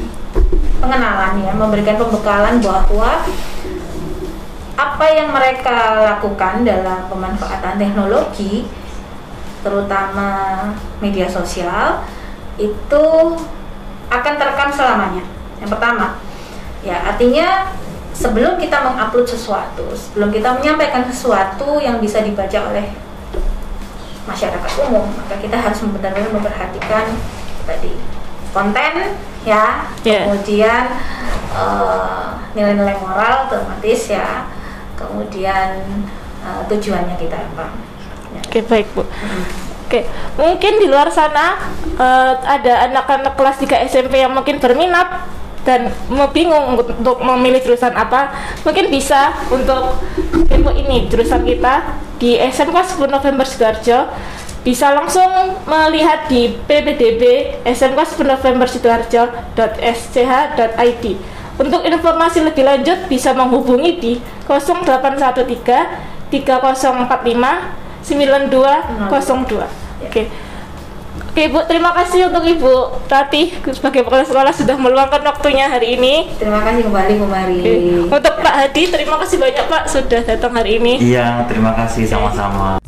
pengenalan 0.79 1.43
ya, 1.43 1.53
memberikan 1.53 1.99
pembekalan 1.99 2.63
bahwa 2.63 3.27
apa 4.79 5.05
yang 5.11 5.35
mereka 5.35 6.07
lakukan 6.07 6.63
dalam 6.63 7.11
pemanfaatan 7.11 7.83
teknologi 7.83 8.63
terutama 9.67 10.31
media 11.03 11.27
sosial 11.27 12.07
itu 12.55 13.05
akan 14.07 14.35
terekam 14.39 14.71
selamanya. 14.71 15.27
Yang 15.59 15.71
pertama, 15.75 16.23
ya 16.87 17.11
artinya 17.11 17.75
sebelum 18.15 18.55
kita 18.63 18.87
mengupload 18.87 19.27
sesuatu, 19.27 19.91
sebelum 19.99 20.31
kita 20.31 20.63
menyampaikan 20.63 21.03
sesuatu 21.11 21.83
yang 21.83 21.99
bisa 21.99 22.23
dibaca 22.23 22.71
oleh 22.71 22.95
masyarakat 24.29 24.73
umum 24.85 25.09
maka 25.09 25.41
kita 25.41 25.57
harus 25.57 25.81
benar-benar 25.89 26.29
memperhatikan 26.29 27.17
tadi 27.65 27.97
konten 28.53 29.17
ya 29.49 29.89
Yeah. 30.05 30.29
kemudian 30.29 30.85
eh, 31.57 32.27
nilai-nilai 32.53 32.97
moral 33.01 33.49
otomatis 33.49 34.13
ya 34.13 34.47
kemudian 34.99 35.87
eh, 36.43 36.63
tujuannya 36.67 37.17
kita 37.17 37.39
apa 37.55 37.67
ya. 38.35 38.41
Oke 38.43 38.61
baik 38.67 38.91
bu. 38.93 39.07
Oke 39.89 40.05
mungkin 40.37 40.83
di 40.83 40.87
luar 40.91 41.09
sana 41.15 41.63
eh, 41.97 42.35
ada 42.43 42.91
anak-anak 42.91 43.39
kelas 43.39 43.63
3 43.63 43.87
SMP 43.87 44.19
yang 44.19 44.35
mungkin 44.35 44.59
berminat 44.59 45.39
dan 45.69 45.93
mau 46.09 46.33
bingung 46.33 46.73
untuk, 46.77 46.97
untuk 46.97 47.21
memilih 47.21 47.61
jurusan 47.61 47.93
apa 47.93 48.33
mungkin 48.65 48.89
bisa 48.89 49.37
untuk 49.53 50.01
info 50.49 50.73
ini 50.73 51.13
jurusan 51.13 51.45
kita 51.45 51.93
di 52.17 52.41
SMK 52.41 52.97
10 52.97 53.13
November 53.13 53.45
Sidoarjo 53.45 54.09
bisa 54.65 54.97
langsung 54.97 55.29
melihat 55.65 56.29
di 56.29 56.53
ppdb 56.67 57.23
SMK 57.69 58.01
10 58.21 58.27
November 58.27 58.69
Sidoarjo.sch.id 58.69 61.05
untuk 61.59 61.83
informasi 61.83 62.47
lebih 62.47 62.63
lanjut 62.63 63.11
bisa 63.11 63.35
menghubungi 63.35 63.99
di 63.99 64.13
0813 64.47 66.31
3045 66.31 66.31
9202. 68.07 69.11
Oke. 70.07 70.31
Oke 71.19 71.55
Bu, 71.55 71.63
terima 71.67 71.95
kasih 71.95 72.31
untuk 72.31 72.43
Ibu 72.47 73.07
Rati 73.07 73.55
sebagai 73.75 74.03
kepala 74.07 74.27
sekolah 74.27 74.55
sudah 74.55 74.75
meluangkan 74.75 75.23
waktunya 75.23 75.71
hari 75.71 75.95
ini. 75.99 76.31
terima 76.35 76.63
kasih 76.67 76.87
kembali 76.91 77.13
Bu 77.19 77.27
Mari 77.31 77.55
Oke. 77.63 77.75
Untuk 78.11 78.35
Pak 78.43 78.55
Hadi, 78.55 78.83
terima 78.91 79.17
kasih 79.23 79.37
banyak 79.39 79.67
Pak 79.71 79.83
sudah 79.87 80.21
datang 80.23 80.55
hari 80.55 80.79
ini. 80.83 80.99
Iya, 80.99 81.47
terima 81.47 81.75
kasih 81.75 82.07
sama-sama. 82.07 82.83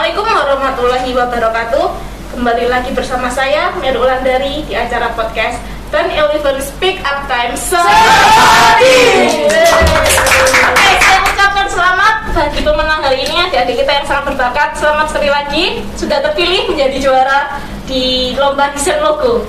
Assalamualaikum 0.00 0.32
warahmatullahi 0.32 1.10
wabarakatuh. 1.12 1.86
Kembali 2.32 2.72
lagi 2.72 2.88
bersama 2.96 3.28
saya 3.28 3.68
Meru 3.84 4.00
Ulandari 4.00 4.64
di 4.64 4.72
acara 4.72 5.12
podcast 5.12 5.60
Ten 5.92 6.08
Eleven 6.08 6.56
Speak 6.56 7.04
Up 7.04 7.28
Time 7.28 7.52
Sehati. 7.52 8.96
Oke, 10.72 10.92
saya 11.04 11.20
ucapkan 11.20 11.68
selamat 11.68 12.32
bagi 12.32 12.64
pemenang 12.64 13.04
hari 13.04 13.28
ini 13.28 13.44
adik-adik 13.44 13.84
kita 13.84 13.92
yang 14.00 14.06
sangat 14.08 14.24
berbakat. 14.32 14.72
Selamat 14.72 15.12
sekali 15.12 15.28
lagi 15.28 15.64
sudah 16.00 16.24
terpilih 16.24 16.72
menjadi 16.72 16.96
juara 16.96 17.60
di 17.84 18.32
lomba 18.40 18.72
desain 18.72 19.04
logo. 19.04 19.44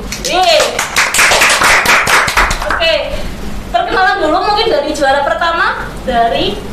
Oke, 2.68 2.96
perkenalan 3.72 4.20
dulu 4.20 4.52
mungkin 4.52 4.68
dari 4.68 4.92
juara 4.92 5.24
pertama 5.24 5.88
dari 6.04 6.71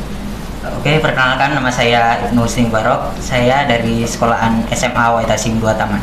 Oke, 0.89 1.05
perkenalkan 1.05 1.53
nama 1.53 1.69
saya 1.69 2.17
Ibnu 2.17 2.49
Sing 2.49 2.73
Barok. 2.73 3.13
Saya 3.21 3.69
dari 3.69 4.09
sekolahan 4.09 4.65
SMA 4.73 5.21
Waitasim 5.21 5.61
2 5.61 5.77
Taman. 5.77 6.01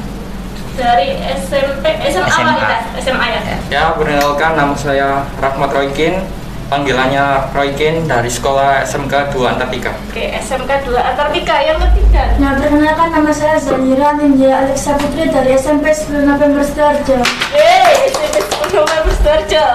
dari 0.77 1.18
SMP 1.42 1.89
SMA, 2.13 2.30
SMA. 2.30 2.54
Wanita, 2.54 2.77
SMA 3.01 3.25
ya. 3.34 3.42
Ya. 3.42 3.58
Ya, 3.74 3.84
perkenalkan 3.98 4.54
nama 4.54 4.77
saya 4.77 5.25
Rahmat 5.42 5.74
Roykin, 5.74 6.22
panggilannya 6.70 7.50
Roykin 7.50 8.06
dari 8.06 8.30
sekolah 8.30 8.86
SMK 8.86 9.34
2 9.34 9.58
Antartika. 9.58 9.89
Oke, 10.13 10.30
SMK 10.38 10.86
2 10.86 10.94
Antartika 11.01 11.65
yang 11.65 11.82
ketiga. 11.82 12.38
Nah, 12.38 12.54
perkenalkan 12.54 13.10
nama 13.10 13.34
saya 13.34 13.58
Zahira 13.58 14.13
Ninja 14.22 14.70
Alexa 14.70 15.01
Putri 15.01 15.34
dari 15.34 15.58
SMP 15.58 15.89
10 15.89 16.30
November 16.30 16.62
Sidoarjo. 16.62 17.25
Yeay, 17.58 18.13
SMP 18.13 18.38
10 18.38 18.86
November 18.86 19.12
Sidoarjo. 19.18 19.65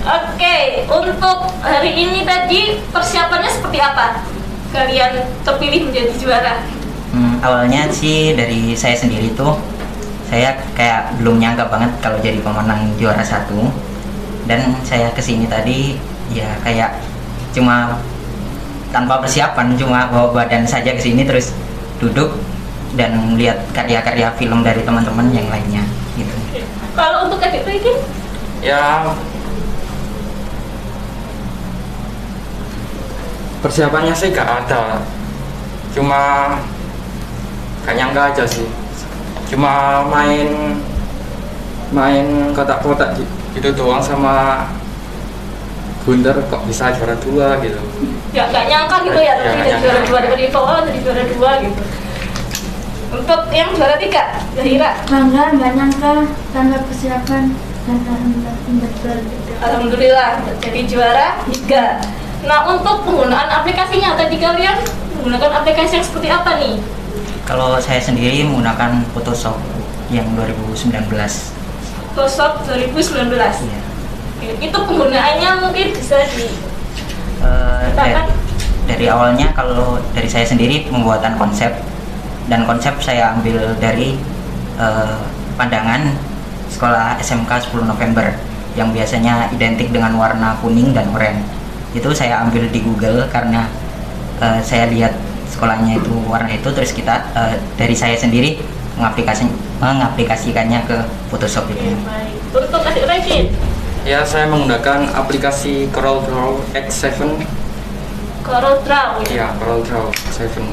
Oke, 0.00 0.88
untuk 0.88 1.38
hari 1.60 1.92
ini 1.92 2.24
tadi 2.24 2.80
persiapannya 2.88 3.52
seperti 3.52 3.78
apa? 3.84 4.24
Kalian 4.72 5.28
terpilih 5.44 5.92
menjadi 5.92 6.12
juara. 6.16 6.54
Hmm, 7.12 7.36
awalnya 7.44 7.84
sih 7.92 8.32
dari 8.32 8.72
saya 8.72 8.96
sendiri 8.96 9.36
tuh, 9.36 9.60
saya 10.32 10.56
kayak 10.72 11.20
belum 11.20 11.36
nyangka 11.36 11.68
banget 11.68 11.92
kalau 12.00 12.16
jadi 12.24 12.40
pemenang 12.40 12.96
juara 12.96 13.20
satu. 13.20 13.68
Dan 14.48 14.72
saya 14.88 15.12
ke 15.12 15.20
sini 15.20 15.44
tadi 15.44 16.00
ya 16.32 16.48
kayak 16.64 16.96
cuma 17.52 18.00
tanpa 18.96 19.20
persiapan, 19.20 19.76
cuma 19.76 20.08
bawa 20.08 20.32
badan 20.32 20.64
saja 20.64 20.96
ke 20.96 21.02
sini 21.02 21.28
terus 21.28 21.52
duduk 22.00 22.40
dan 22.96 23.36
lihat 23.36 23.68
karya-karya 23.76 24.32
film 24.40 24.64
dari 24.64 24.80
teman-teman 24.80 25.28
yang 25.28 25.46
lainnya 25.52 25.84
gitu. 26.16 26.64
Kalau 26.96 27.28
untuk 27.28 27.38
adik 27.44 27.62
Rikin, 27.68 27.94
Ya, 28.60 29.08
persiapannya 33.60 34.12
sih 34.12 34.32
gak 34.32 34.64
ada, 34.64 35.04
cuma 35.92 36.20
gak 37.84 37.94
nyangka 37.94 38.22
aja 38.32 38.44
sih. 38.44 38.66
Cuma 39.46 40.04
main 40.06 40.78
main 41.90 42.54
kotak-kotak 42.54 43.18
gi- 43.18 43.26
gitu 43.54 43.74
doang 43.74 43.98
sama 43.98 44.66
Gunter 46.00 46.32
kok 46.48 46.64
bisa 46.64 46.94
juara 46.96 47.12
dua 47.20 47.60
gitu. 47.60 47.76
ya 48.32 48.46
nggak 48.48 48.64
nyangka 48.66 48.96
gitu 49.04 49.20
ya, 49.20 49.34
Ya, 49.36 49.52
jadi 49.58 49.76
juara 49.84 50.00
dua 50.06 50.18
dari 50.24 50.46
bawah 50.48 50.80
jadi 50.86 50.98
juara 51.04 51.22
dua 51.28 51.50
gitu. 51.60 51.82
Untuk 53.10 53.40
yang 53.50 53.74
juara 53.74 53.98
tiga, 53.98 54.38
Zahira. 54.54 54.96
Bangga, 55.04 55.50
nggak 55.50 55.72
nyangka, 55.76 56.12
tanpa 56.54 56.78
persiapan, 56.86 57.52
dan 57.84 57.98
alhamdulillah 58.06 58.54
Alhamdulillah 59.60 60.30
jadi 60.62 60.80
juara 60.86 61.26
tiga. 61.44 61.98
Nah 62.46 62.64
untuk 62.68 63.04
penggunaan 63.04 63.48
aplikasinya 63.48 64.16
tadi 64.16 64.40
kalian 64.40 64.80
menggunakan 65.20 65.64
aplikasi 65.64 66.00
yang 66.00 66.06
seperti 66.06 66.28
apa 66.32 66.56
nih? 66.56 66.80
Kalau 67.44 67.76
saya 67.82 68.00
sendiri 68.00 68.46
menggunakan 68.46 69.04
Photoshop 69.12 69.58
yang 70.08 70.26
2019. 70.38 71.10
Photoshop 72.14 72.64
2019. 72.66 73.32
Iya. 73.36 73.80
Oke, 74.40 74.48
Itu 74.62 74.78
penggunaannya 74.88 75.50
mungkin 75.60 75.86
bisa 75.92 76.24
di 76.32 76.70
Eh, 77.40 77.86
dari, 77.96 78.12
dari 78.84 79.06
awalnya 79.08 79.48
kalau 79.56 79.96
dari 80.12 80.28
saya 80.28 80.44
sendiri 80.44 80.84
pembuatan 80.92 81.40
konsep 81.40 81.72
dan 82.52 82.68
konsep 82.68 83.00
saya 83.00 83.32
ambil 83.32 83.72
dari 83.80 84.20
eh, 84.76 85.20
pandangan 85.56 86.12
sekolah 86.68 87.16
SMK 87.16 87.72
10 87.72 87.88
November 87.88 88.36
yang 88.76 88.92
biasanya 88.92 89.48
identik 89.56 89.88
dengan 89.88 90.20
warna 90.20 90.52
kuning 90.60 90.92
dan 90.92 91.08
oranye. 91.16 91.40
Itu 91.90 92.14
saya 92.14 92.42
ambil 92.46 92.70
di 92.70 92.80
Google 92.82 93.26
karena 93.30 93.66
eh, 94.38 94.60
saya 94.62 94.86
lihat 94.90 95.16
sekolahnya 95.50 95.98
itu 95.98 96.14
warna 96.30 96.50
itu 96.50 96.68
terus 96.70 96.94
kita 96.94 97.26
eh, 97.34 97.56
dari 97.74 97.94
saya 97.96 98.14
sendiri 98.14 98.58
mengaplikasi 98.94 99.48
mengaplikasikannya 99.80 100.80
ke 100.86 100.96
Photoshop 101.32 101.66
itu. 101.72 101.96
baik. 102.04 102.36
Untuk 102.50 102.82
adik 102.82 103.06
Revin, 103.06 103.46
Ya, 104.00 104.24
saya 104.24 104.48
menggunakan 104.48 105.12
aplikasi 105.12 105.92
CorelDRAW 105.92 106.72
X7. 106.72 107.20
Corel 108.40 108.80
Draw 108.80 109.20
ya. 109.28 109.44
Ya, 109.44 109.46
CorelDRAW 109.60 110.08
7. 110.32 110.64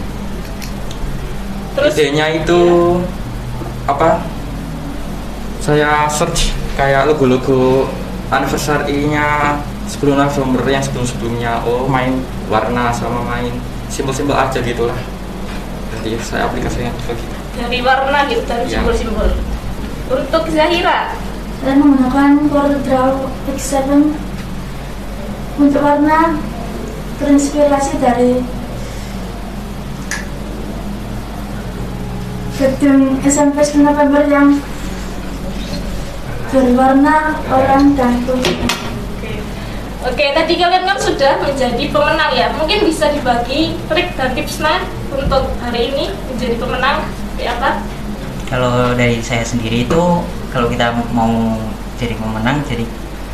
Terus 1.76 1.92
idenya 1.94 2.32
itu 2.32 2.62
apa 3.84 4.24
saya 5.60 6.08
search 6.08 6.56
kayak 6.80 7.12
logo-logo 7.12 7.92
anniversary-nya 8.32 9.60
sebelum 9.88 10.20
November 10.20 10.64
yang 10.68 10.84
sebelum-sebelumnya 10.84 11.64
oh 11.64 11.88
main 11.88 12.20
warna 12.52 12.92
sama 12.92 13.24
main 13.24 13.52
simbol-simbol 13.88 14.36
aja 14.36 14.60
gitulah 14.60 14.96
jadi 16.04 16.20
saya 16.20 16.52
aplikasinya 16.52 16.92
begitu 17.08 17.38
dari 17.58 17.80
warna 17.82 18.30
gitu 18.30 18.44
dari 18.46 18.70
Ya. 18.70 18.80
simbol-simbol. 18.80 19.30
Untuk 20.08 20.44
Zahira, 20.54 21.12
Saya 21.58 21.74
menggunakan 21.74 22.54
CorelDRAW 22.54 23.14
X7 23.50 24.14
untuk 25.58 25.82
warna 25.82 26.38
terinspirasi 27.18 27.98
dari 27.98 28.46
gedung 32.62 33.18
SMP 33.26 33.58
10 33.66 33.90
November 33.90 34.22
yang 34.30 34.62
berwarna 36.54 37.42
oranye 37.50 37.98
dan 37.98 38.22
putih. 38.22 38.77
Oke. 40.08 40.32
Tadi 40.32 40.54
kalian 40.56 40.88
kan 40.88 40.96
sudah 40.96 41.44
menjadi 41.44 41.84
pemenang 41.92 42.32
ya. 42.32 42.48
Mungkin 42.56 42.88
bisa 42.88 43.12
dibagi 43.12 43.76
trik 43.92 44.16
dan 44.16 44.32
tipsnya 44.32 44.88
untuk 45.12 45.52
hari 45.60 45.92
ini 45.92 46.16
menjadi 46.32 46.56
pemenang 46.56 47.04
seperti 47.12 47.44
apa? 47.52 47.70
Kalau 48.48 48.96
dari 48.96 49.20
saya 49.20 49.44
sendiri 49.44 49.84
itu 49.84 50.02
kalau 50.56 50.72
kita 50.72 50.96
mau 51.12 51.60
jadi 52.00 52.16
pemenang, 52.16 52.64
jadi 52.64 52.88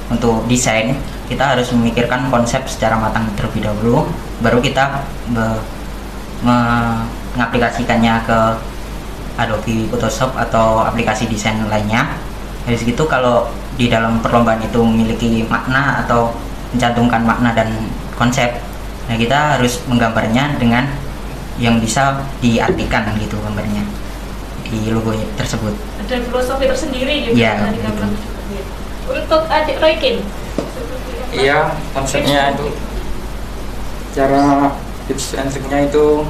untuk 0.09 0.43
desain 0.49 0.97
kita 1.29 1.55
harus 1.55 1.69
memikirkan 1.71 2.27
konsep 2.33 2.65
secara 2.65 2.97
matang 2.97 3.29
terlebih 3.37 3.63
dahulu, 3.69 4.09
baru 4.41 4.57
kita 4.59 5.05
mengaplikasikannya 6.43 8.25
ke 8.25 8.39
Adobe 9.37 9.87
Photoshop 9.93 10.33
atau 10.35 10.81
aplikasi 10.83 11.29
desain 11.29 11.61
lainnya. 11.69 12.17
dari 12.63 12.79
segitu 12.79 13.03
kalau 13.03 13.51
di 13.75 13.91
dalam 13.91 14.23
perlombaan 14.23 14.63
itu 14.63 14.79
memiliki 14.79 15.43
makna 15.51 15.99
atau 16.05 16.31
mencantumkan 16.73 17.21
makna 17.23 17.53
dan 17.53 17.69
konsep 18.17 18.59
nah 19.05 19.15
kita 19.15 19.59
harus 19.59 19.83
menggambarnya 19.85 20.57
dengan 20.57 20.87
yang 21.61 21.77
bisa 21.77 22.23
diartikan 22.41 23.13
gitu 23.21 23.37
gambarnya 23.39 23.85
di 24.65 24.89
logo 24.89 25.13
tersebut 25.37 25.73
Ada 26.01 26.17
filosofi 26.25 26.65
tersendiri 26.65 27.29
gitu 27.29 27.37
Iya, 27.37 27.61
betul. 27.61 28.09
tersebut. 28.09 28.11
Untuk 29.03 29.41
adik 29.47 29.77
Roykin. 29.77 30.15
Iya, 31.29 31.77
konsepnya 31.93 32.57
itu 32.57 32.67
cara 34.13 34.73
tips 35.09 35.33
and 35.37 35.49
triknya 35.49 35.89
itu 35.89 36.25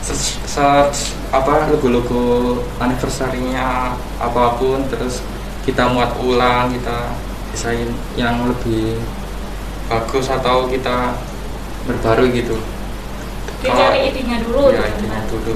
search, 0.00 0.40
search 0.48 0.98
apa 1.30 1.68
logo-logo 1.72 2.58
anniversary-nya 2.80 3.96
apa 4.18 4.44
pun 4.56 4.84
terus 4.88 5.20
kita 5.62 5.88
muat 5.92 6.16
ulang 6.18 6.72
kita 6.72 7.12
desain 7.52 7.88
yang 8.18 8.44
lebih 8.48 8.98
bagus 9.92 10.26
atau 10.26 10.64
kita 10.66 11.12
berbaru 11.84 12.32
gitu 12.32 12.56
Dicari 13.60 14.08
idenya 14.08 14.40
dulu. 14.40 14.72
ya 14.72 14.82
idenya 14.82 15.20
dulu 15.28 15.54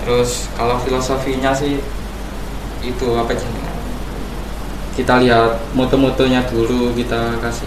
terus 0.00 0.30
kalau 0.54 0.78
filosofinya 0.78 1.50
sih 1.50 1.82
itu 2.80 3.08
apa 3.12 3.34
jenengan 3.34 3.74
kita 4.94 5.18
lihat 5.18 5.58
moto-motonya 5.72 6.46
dulu 6.46 6.94
kita 6.94 7.36
kasih 7.38 7.66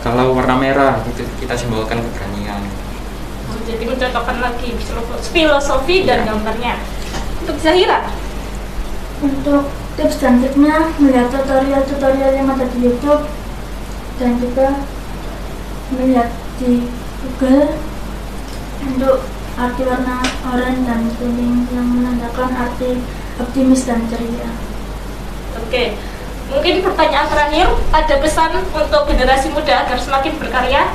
kalau 0.00 0.32
warna 0.32 0.54
merah 0.54 1.02
itu 1.04 1.26
kita 1.38 1.54
simbolkan 1.54 1.98
keberanian 2.00 2.62
Oh, 3.44 3.60
Jadi 3.62 3.84
mencocokkan 3.84 4.40
lagi 4.40 4.72
filosofi 5.26 6.02
dan 6.02 6.24
Iya. 6.24 6.26
gambarnya. 6.26 6.74
Untuk 7.38 7.60
Zahira, 7.60 8.08
Untuk 9.20 9.68
tips 9.94 10.16
dan 10.18 10.40
triknya 10.40 10.90
melihat 10.96 11.28
tutorial-tutorial 11.28 12.32
yang 12.34 12.48
ada 12.48 12.64
di 12.66 12.78
YouTube 12.82 13.28
dan 14.20 14.38
juga 14.38 14.82
melihat 15.94 16.30
di 16.60 16.86
Google 17.24 17.74
untuk 18.84 19.26
arti 19.54 19.82
warna 19.86 20.18
oranye 20.50 20.82
dan 20.86 21.02
kuning 21.18 21.66
yang 21.70 21.86
menandakan 21.86 22.50
arti 22.52 23.00
optimis 23.38 23.86
dan 23.86 24.06
ceria. 24.10 24.50
oke. 25.58 25.84
Mungkin 26.44 26.84
pertanyaan 26.84 27.24
terakhir, 27.24 27.66
ada 27.88 28.14
pesan 28.20 28.52
untuk 28.68 29.08
generasi 29.08 29.48
muda 29.48 29.88
agar 29.88 29.96
semakin 29.96 30.36
berkarya? 30.36 30.92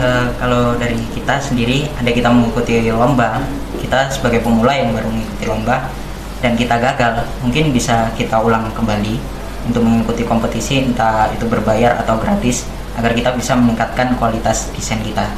Eh, 0.00 0.26
kalau 0.40 0.80
dari 0.80 0.96
kita 1.12 1.36
sendiri 1.36 1.84
ada 1.98 2.08
kita 2.08 2.32
mengikuti 2.32 2.88
lomba 2.88 3.44
kita 3.84 4.08
sebagai 4.08 4.40
pemula 4.40 4.72
yang 4.72 4.96
baru 4.96 5.12
mengikuti 5.12 5.44
lomba 5.44 5.92
dan 6.40 6.56
kita 6.56 6.80
gagal 6.80 7.28
mungkin 7.44 7.68
bisa 7.68 8.08
kita 8.16 8.40
ulang 8.40 8.72
kembali 8.72 9.20
untuk 9.68 9.82
mengikuti 9.84 10.24
kompetisi 10.24 10.86
entah 10.88 11.28
itu 11.32 11.44
berbayar 11.44 12.00
atau 12.00 12.16
gratis 12.16 12.64
agar 12.96 13.12
kita 13.12 13.36
bisa 13.36 13.52
meningkatkan 13.56 14.16
kualitas 14.16 14.72
desain 14.72 15.00
kita 15.04 15.28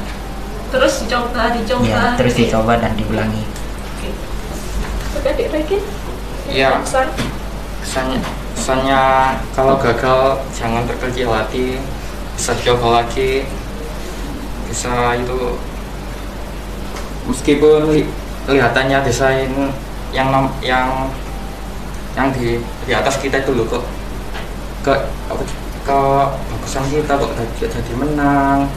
Terus 0.73 1.05
dicoba, 1.05 1.53
dicoba. 1.53 1.85
ya 1.85 2.03
terus 2.17 2.33
ya. 2.33 2.39
dicoba 2.47 2.81
dan 2.81 2.97
diulangi 2.97 3.43
Oke. 3.99 4.09
Adik? 5.23 5.81
Iya. 6.49 6.81
Pesan? 6.83 7.07
kesannya 7.83 8.19
kesannya 8.55 9.01
kalau 9.53 9.75
gagal 9.75 10.39
jangan 10.55 10.87
terkecil 10.87 11.29
hati 11.29 11.77
bisa 12.33 12.55
coba 12.63 13.03
lagi 13.03 13.43
bisa 14.71 15.19
itu 15.19 15.59
meskipun 17.27 17.91
li- 17.91 18.09
kelihatannya 18.47 18.99
desain 19.03 19.51
yang 20.15 20.31
yang 20.63 21.11
yang 22.15 22.31
di 22.31 22.59
di 22.85 22.91
atas 22.93 23.19
kita 23.19 23.43
itu 23.43 23.51
loh 23.55 23.67
kok 23.67 23.83
ke 24.83 24.93
apa, 25.31 25.43
ke 25.87 25.99
bagusan 26.51 26.83
kita 26.91 27.13
kok 27.15 27.31
jadi, 27.39 27.71
jadi 27.71 27.93
menang 27.95 28.67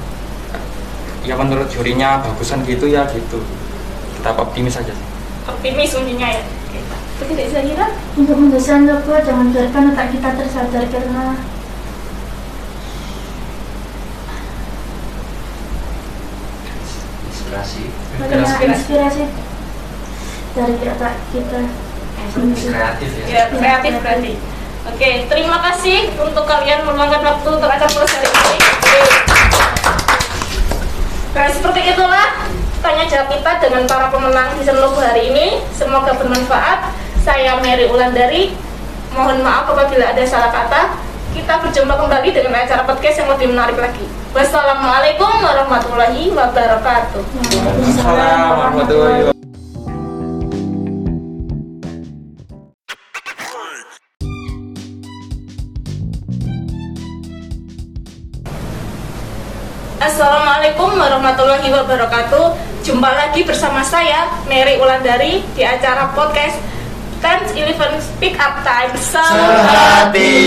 ya 1.26 1.34
menurut 1.34 1.66
jurinya 1.66 2.22
bagusan 2.22 2.62
gitu 2.62 2.86
ya 2.86 3.02
gitu 3.10 3.42
kita 4.18 4.30
optimis 4.38 4.78
aja 4.78 4.94
Optimis 5.46 5.94
intinya 5.94 6.26
ya. 6.26 6.42
Adik 7.16 7.48
Zahira? 7.48 7.86
Untuk 8.18 8.36
mendesain 8.36 8.82
logo 8.84 9.14
jangan 9.22 9.54
biarkan 9.54 9.94
otak 9.94 10.10
kita 10.10 10.28
tersadar 10.36 10.84
karena 10.90 11.38
inspirasi 17.30 17.82
karena 18.18 18.74
inspirasi 18.74 19.24
dari 20.56 20.74
otak 20.82 21.14
kita. 21.30 21.60
kreatif 22.26 23.10
ya 23.16 23.24
Ya, 23.28 23.42
kreatif 23.54 23.92
berarti. 24.02 24.32
Oke, 24.86 25.26
terima 25.26 25.58
kasih 25.60 26.08
untuk 26.14 26.46
kalian 26.46 26.86
meluangkan 26.86 27.20
waktu 27.20 27.48
untuk 27.58 27.68
acara 27.68 27.90
hari 27.90 28.54
ini. 28.54 28.58
Oke. 28.58 29.00
Nah, 31.36 31.48
seperti 31.52 31.80
itulah 31.92 32.28
tanya 32.80 33.04
jawab 33.10 33.28
kita 33.34 33.52
dengan 33.60 33.82
para 33.84 34.06
pemenang 34.08 34.54
season 34.56 34.78
logo 34.78 35.02
hari 35.02 35.34
ini. 35.34 35.60
Semoga 35.74 36.14
bermanfaat. 36.14 36.94
Saya 37.20 37.58
Mary 37.58 37.90
Ulandari. 37.90 38.54
Mohon 39.12 39.42
maaf 39.42 39.68
apabila 39.74 40.14
ada 40.14 40.22
salah 40.22 40.54
kata. 40.54 40.96
Kita 41.34 41.60
berjumpa 41.60 41.94
kembali 42.00 42.28
dengan 42.32 42.64
acara 42.64 42.86
podcast 42.88 43.20
yang 43.20 43.28
lebih 43.34 43.52
menarik 43.52 43.76
lagi. 43.76 44.06
Wassalamualaikum 44.32 45.44
warahmatullahi 45.44 46.32
wabarakatuh. 46.32 47.20
Waalaikumsalam 47.20 48.38
warahmatullahi 48.54 49.12
wabarakatuh 49.28 49.35
Assalamualaikum 60.16 60.96
warahmatullahi 60.96 61.68
wabarakatuh. 61.68 62.56
Jumpa 62.80 63.04
lagi 63.04 63.44
bersama 63.44 63.84
saya 63.84 64.24
Mary 64.48 64.80
Ulandari 64.80 65.44
Di 65.52 65.60
acara 65.60 66.08
podcast 66.16 66.56
Tense 67.20 67.52
Eleven 67.52 68.00
Speak 68.00 68.32
Up 68.40 68.64
Time. 68.64 68.96
Sehati. 68.96 70.40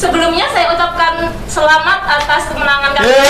Sebelumnya 0.00 0.48
saya 0.48 0.72
ucapkan 0.72 1.28
selamat 1.44 2.08
atas 2.08 2.48
kemenangan 2.48 2.96
kalian 2.96 3.20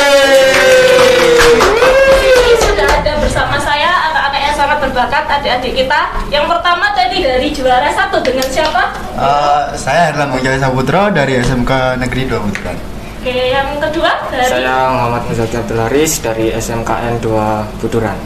Ini 2.22 2.54
sudah 2.62 2.86
ada 2.86 3.12
bersama 3.18 3.58
saya 3.58 3.90
anak-anak 4.06 4.38
yang 4.38 4.54
sangat 4.54 4.78
berbakat 4.86 5.24
adik-adik 5.26 5.82
kita. 5.82 6.14
Yang 6.30 6.46
pertama 6.46 6.94
tadi 6.94 7.26
dari 7.26 7.50
juara 7.50 7.90
satu 7.90 8.22
dengan 8.22 8.46
siapa? 8.46 8.94
Eh, 9.18 9.64
saya 9.74 10.14
adalah 10.14 10.30
Bang 10.30 10.46
Jaya 10.46 10.62
Saputro 10.62 11.10
dari 11.10 11.42
SMK 11.42 11.98
Negeri 11.98 12.30
2 12.30 12.38
Butukan. 12.38 12.91
Oke, 13.22 13.54
yang 13.54 13.78
kedua 13.78 14.18
dari 14.34 14.50
Saya 14.50 14.90
Muhammad 14.90 15.22
Muzaki 15.30 15.54
Abdul 15.54 15.78
Haris 15.78 16.18
dari 16.18 16.50
SMKN 16.50 17.22
2 17.22 17.78
Buduran. 17.78 18.18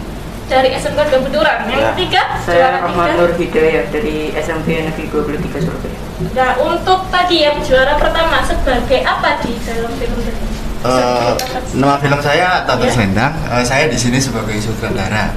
dari 0.48 0.72
SMK 0.72 1.12
Dua 1.12 1.20
Beduran. 1.20 1.68
Yang 1.68 1.80
Ya. 1.84 1.88
ketiga, 1.92 2.22
Saya 2.40 2.56
juara 2.72 2.78
Ahmad. 2.80 3.08
Nur 3.12 3.28
Hidayah 3.36 3.92
dari 3.92 4.32
SMP 4.32 4.80
Negeri 4.80 5.04
23 5.12 5.60
Surabaya. 5.60 5.98
Nah, 6.32 6.50
untuk 6.56 7.12
tadi 7.12 7.44
yang 7.44 7.60
juara 7.60 7.92
pertama 8.00 8.40
sebagai 8.40 9.04
apa 9.04 9.36
di 9.44 9.52
dalam 9.68 9.92
film 10.00 10.16
ini? 10.16 10.32
Eh, 10.80 11.32
nama 11.76 12.00
film 12.00 12.16
saya 12.24 12.64
Tato 12.64 12.88
Ya. 12.88 12.92
Selendang. 12.96 13.36
Eh, 13.52 13.64
saya 13.68 13.92
di 13.92 13.98
sini 14.00 14.16
sebagai 14.16 14.56
sutradara. 14.56 15.28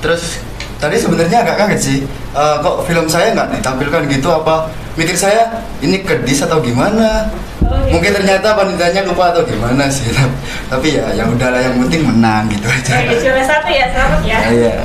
Terus 0.00 0.40
tadi 0.78 0.96
sebenarnya 0.96 1.44
agak 1.44 1.68
kaget 1.68 1.80
sih. 1.84 1.98
Eh, 2.32 2.56
kok 2.64 2.80
film 2.88 3.12
saya 3.12 3.36
nggak 3.36 3.60
ditampilkan 3.60 4.08
gitu 4.08 4.32
apa? 4.32 4.72
Mikir 4.96 5.12
saya 5.12 5.52
ini 5.84 6.00
kedis 6.00 6.40
atau 6.40 6.64
gimana? 6.64 7.28
Mungkin 7.66 8.10
ternyata 8.12 8.52
panitianya 8.52 9.02
lupa 9.04 9.30
atau 9.30 9.42
gimana 9.42 9.86
sih. 9.88 10.10
Tapi 10.66 10.98
ya 10.98 11.06
yang 11.14 11.30
udahlah 11.30 11.58
yang 11.58 11.78
penting 11.80 12.02
menang 12.02 12.46
gitu 12.50 12.66
aja. 12.66 12.98
Oke, 13.00 13.14
juara 13.18 13.42
satu 13.42 13.70
ya, 13.70 13.86
selamat 13.90 14.20
ya. 14.22 14.38
Iya. 14.50 14.76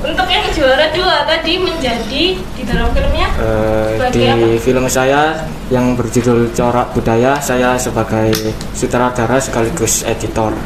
Untuk 0.00 0.26
yang 0.26 0.44
juara 0.50 0.86
dua 0.90 1.28
tadi 1.28 1.60
menjadi 1.60 2.24
di 2.40 2.62
dalam 2.64 2.88
filmnya 2.90 3.28
Eh, 3.36 4.00
Sebagai 4.00 4.16
di 4.16 4.24
apa? 4.24 4.56
film 4.58 4.84
saya 4.88 5.22
yang 5.68 5.92
berjudul 5.92 6.50
Corak 6.50 6.92
Budaya, 6.92 7.36
saya 7.38 7.76
sebagai 7.76 8.32
sutradara 8.72 9.36
sekaligus 9.36 10.02
editor. 10.02 10.56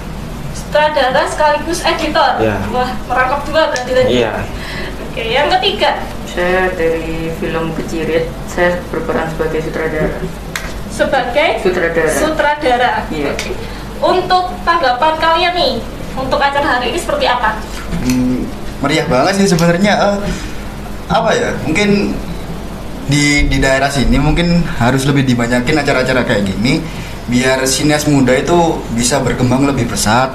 sutradara 0.54 1.26
sekaligus 1.26 1.82
editor. 1.82 2.38
Ya. 2.38 2.62
Wah, 2.70 2.94
merangkap 3.06 3.40
dua 3.44 3.62
berarti 3.70 3.90
tadi. 3.90 4.10
Iya. 4.22 4.32
Oke, 5.04 5.22
yang 5.26 5.46
ketiga 5.50 5.98
Saya 6.26 6.66
dari 6.74 7.30
film 7.38 7.70
Kecirit, 7.74 8.26
saya 8.50 8.74
berperan 8.90 9.30
sebagai 9.30 9.62
sutradara. 9.62 10.18
Sebagai 10.94 11.58
Sutradara. 11.58 12.10
sutradara. 12.14 12.90
Iya. 13.10 13.34
Oke. 13.34 13.50
Untuk 13.98 14.54
tanggapan 14.62 15.14
kalian 15.18 15.54
nih 15.58 15.74
untuk 16.14 16.38
acara 16.38 16.78
hari 16.78 16.94
ini 16.94 16.98
seperti 17.02 17.26
apa? 17.26 17.58
Hmm, 18.06 18.46
meriah 18.78 19.06
banget 19.10 19.42
sih 19.42 19.50
sebenarnya 19.50 19.92
eh, 19.98 20.18
apa 21.10 21.30
ya 21.34 21.50
mungkin 21.66 22.14
di 23.10 23.50
di 23.50 23.58
daerah 23.60 23.90
sini 23.92 24.16
mungkin 24.16 24.64
harus 24.80 25.04
lebih 25.04 25.28
dibanyakin 25.28 25.76
acara-acara 25.76 26.24
kayak 26.24 26.48
gini 26.48 26.80
biar 27.28 27.64
sinias 27.68 28.08
muda 28.08 28.32
itu 28.32 28.80
bisa 28.96 29.20
berkembang 29.20 29.68
lebih 29.68 29.88
pesat 29.88 30.32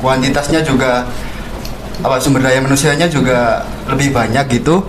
kuantitasnya 0.00 0.64
juga 0.64 1.04
apa 1.98 2.16
sumber 2.22 2.46
daya 2.46 2.62
manusianya 2.62 3.10
juga 3.10 3.66
lebih 3.90 4.14
banyak 4.14 4.46
gitu 4.54 4.86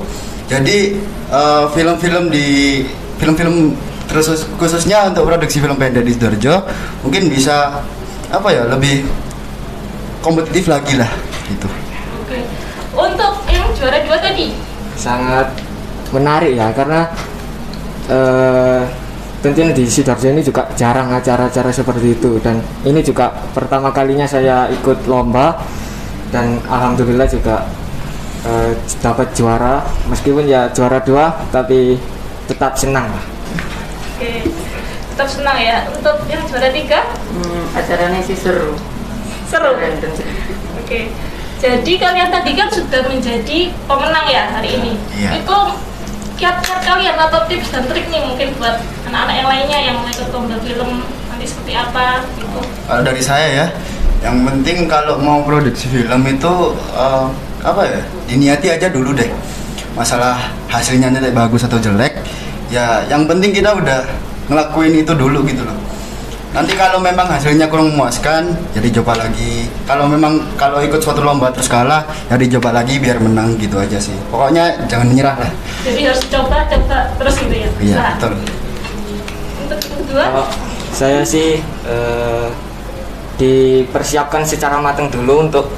Jadi 0.49 0.97
eh, 1.29 1.65
film-film 1.77 2.33
di 2.33 2.81
film-film 3.21 3.77
terus 4.09 4.49
khususnya 4.57 5.05
untuk 5.05 5.29
produksi 5.29 5.61
film 5.61 5.77
pendek 5.77 6.01
di 6.01 6.17
Sidoarjo 6.17 6.65
mungkin 7.05 7.29
bisa 7.29 7.85
apa 8.33 8.49
ya 8.49 8.65
lebih 8.65 9.05
kompetitif 10.25 10.67
lagi 10.69 10.97
lah 10.99 11.09
gitu. 11.47 11.69
Oke. 12.25 12.39
Untuk 12.93 13.33
yang 13.47 13.69
juara 13.77 14.01
dua 14.03 14.17
tadi, 14.19 14.51
sangat 14.99 15.47
menarik 16.11 16.57
ya 16.57 16.67
karena 16.73 17.07
eh, 18.09 18.81
tentunya 19.39 19.71
di 19.71 19.87
sidoarjo 19.87 20.27
ini 20.35 20.43
juga 20.43 20.67
jarang 20.75 21.15
acara-acara 21.15 21.71
seperti 21.71 22.17
itu 22.17 22.41
dan 22.43 22.59
ini 22.83 22.99
juga 22.99 23.31
pertama 23.55 23.93
kalinya 23.93 24.27
saya 24.27 24.67
ikut 24.67 25.07
lomba 25.07 25.55
dan 26.33 26.59
alhamdulillah 26.67 27.29
juga 27.29 27.63
eh, 28.43 28.75
dapat 28.99 29.31
juara 29.31 29.85
meskipun 30.11 30.43
ya 30.43 30.67
juara 30.75 30.99
dua 30.99 31.31
tapi 31.55 31.95
tetap 32.51 32.75
senang 32.75 33.07
lah 33.07 33.38
oke. 34.19 34.31
Tetap 35.15 35.27
senang 35.31 35.55
ya. 35.55 35.87
Untuk 35.87 36.15
yang 36.27 36.43
juara 36.43 36.69
tiga, 36.69 37.07
Hmm, 37.31 37.63
acaranya 37.71 38.19
sih 38.19 38.35
seru. 38.35 38.75
seru. 39.47 39.71
Oke. 40.83 41.09
Jadi 41.59 41.93
kalian 41.95 42.31
tadi 42.31 42.55
kan 42.55 42.67
sudah 42.71 43.03
menjadi 43.07 43.71
pemenang 43.83 44.27
ya 44.27 44.43
hari 44.51 44.79
ini. 44.79 44.93
Iya. 45.11 45.43
Itu 45.43 45.57
kiat-kiat 46.39 46.79
kalian 46.87 47.19
atau 47.19 47.43
tips 47.51 47.67
dan 47.67 47.83
trik 47.83 48.07
nih 48.07 48.23
mungkin 48.23 48.55
buat 48.55 48.79
anak-anak 49.03 49.35
yang 49.35 49.47
lainnya 49.49 49.79
yang 49.91 49.95
mau 49.99 50.07
ikut 50.07 50.31
lomba 50.31 50.55
film 50.63 51.03
nanti 51.27 51.43
seperti 51.43 51.75
apa 51.75 52.23
gitu. 52.39 52.59
Kalau 52.87 53.01
dari 53.03 53.19
saya 53.19 53.47
ya, 53.51 53.65
yang 54.23 54.47
penting 54.47 54.87
kalau 54.87 55.19
mau 55.19 55.43
produksi 55.43 55.91
film 55.91 56.23
itu 56.23 56.53
eh, 56.95 57.25
apa 57.59 57.81
ya, 57.83 57.99
diniati 58.23 58.67
aja 58.71 58.87
dulu 58.87 59.11
deh. 59.11 59.27
Masalah 59.99 60.39
hasilnya 60.71 61.11
nanti 61.11 61.27
bagus 61.35 61.67
atau 61.67 61.75
jelek, 61.75 62.23
ya 62.69 63.03
yang 63.09 63.25
penting 63.25 63.51
kita 63.53 63.73
udah 63.73 64.05
ngelakuin 64.49 64.93
itu 65.01 65.13
dulu 65.13 65.45
gitu 65.45 65.61
loh. 65.65 65.77
Nanti 66.49 66.73
kalau 66.73 66.97
memang 66.97 67.29
hasilnya 67.29 67.69
kurang 67.69 67.93
memuaskan, 67.93 68.49
jadi 68.73 68.89
coba 69.01 69.21
lagi. 69.21 69.69
Kalau 69.85 70.09
memang 70.09 70.41
kalau 70.57 70.81
ikut 70.81 70.97
suatu 70.97 71.21
lomba 71.21 71.53
terus 71.53 71.69
kalah, 71.69 72.01
ya 72.25 72.41
dicoba 72.41 72.73
lagi 72.73 72.97
biar 72.97 73.21
menang 73.21 73.53
gitu 73.61 73.77
aja 73.77 74.01
sih. 74.01 74.17
Pokoknya 74.33 74.89
jangan 74.89 75.13
menyerah 75.13 75.37
lah. 75.37 75.51
Jadi 75.85 76.09
harus 76.09 76.25
coba 76.25 76.65
coba 76.65 76.97
terus 77.21 77.35
gitu 77.37 77.53
ya. 77.53 77.69
Iya, 77.77 77.93
Usaha. 77.93 78.11
betul. 78.17 78.33
Untuk 79.61 79.79
kedua, 79.93 80.23
kalau 80.25 80.45
saya 80.89 81.21
sih 81.21 81.61
eh, 81.85 82.47
dipersiapkan 83.37 84.41
secara 84.41 84.81
matang 84.81 85.13
dulu 85.13 85.45
untuk 85.45 85.69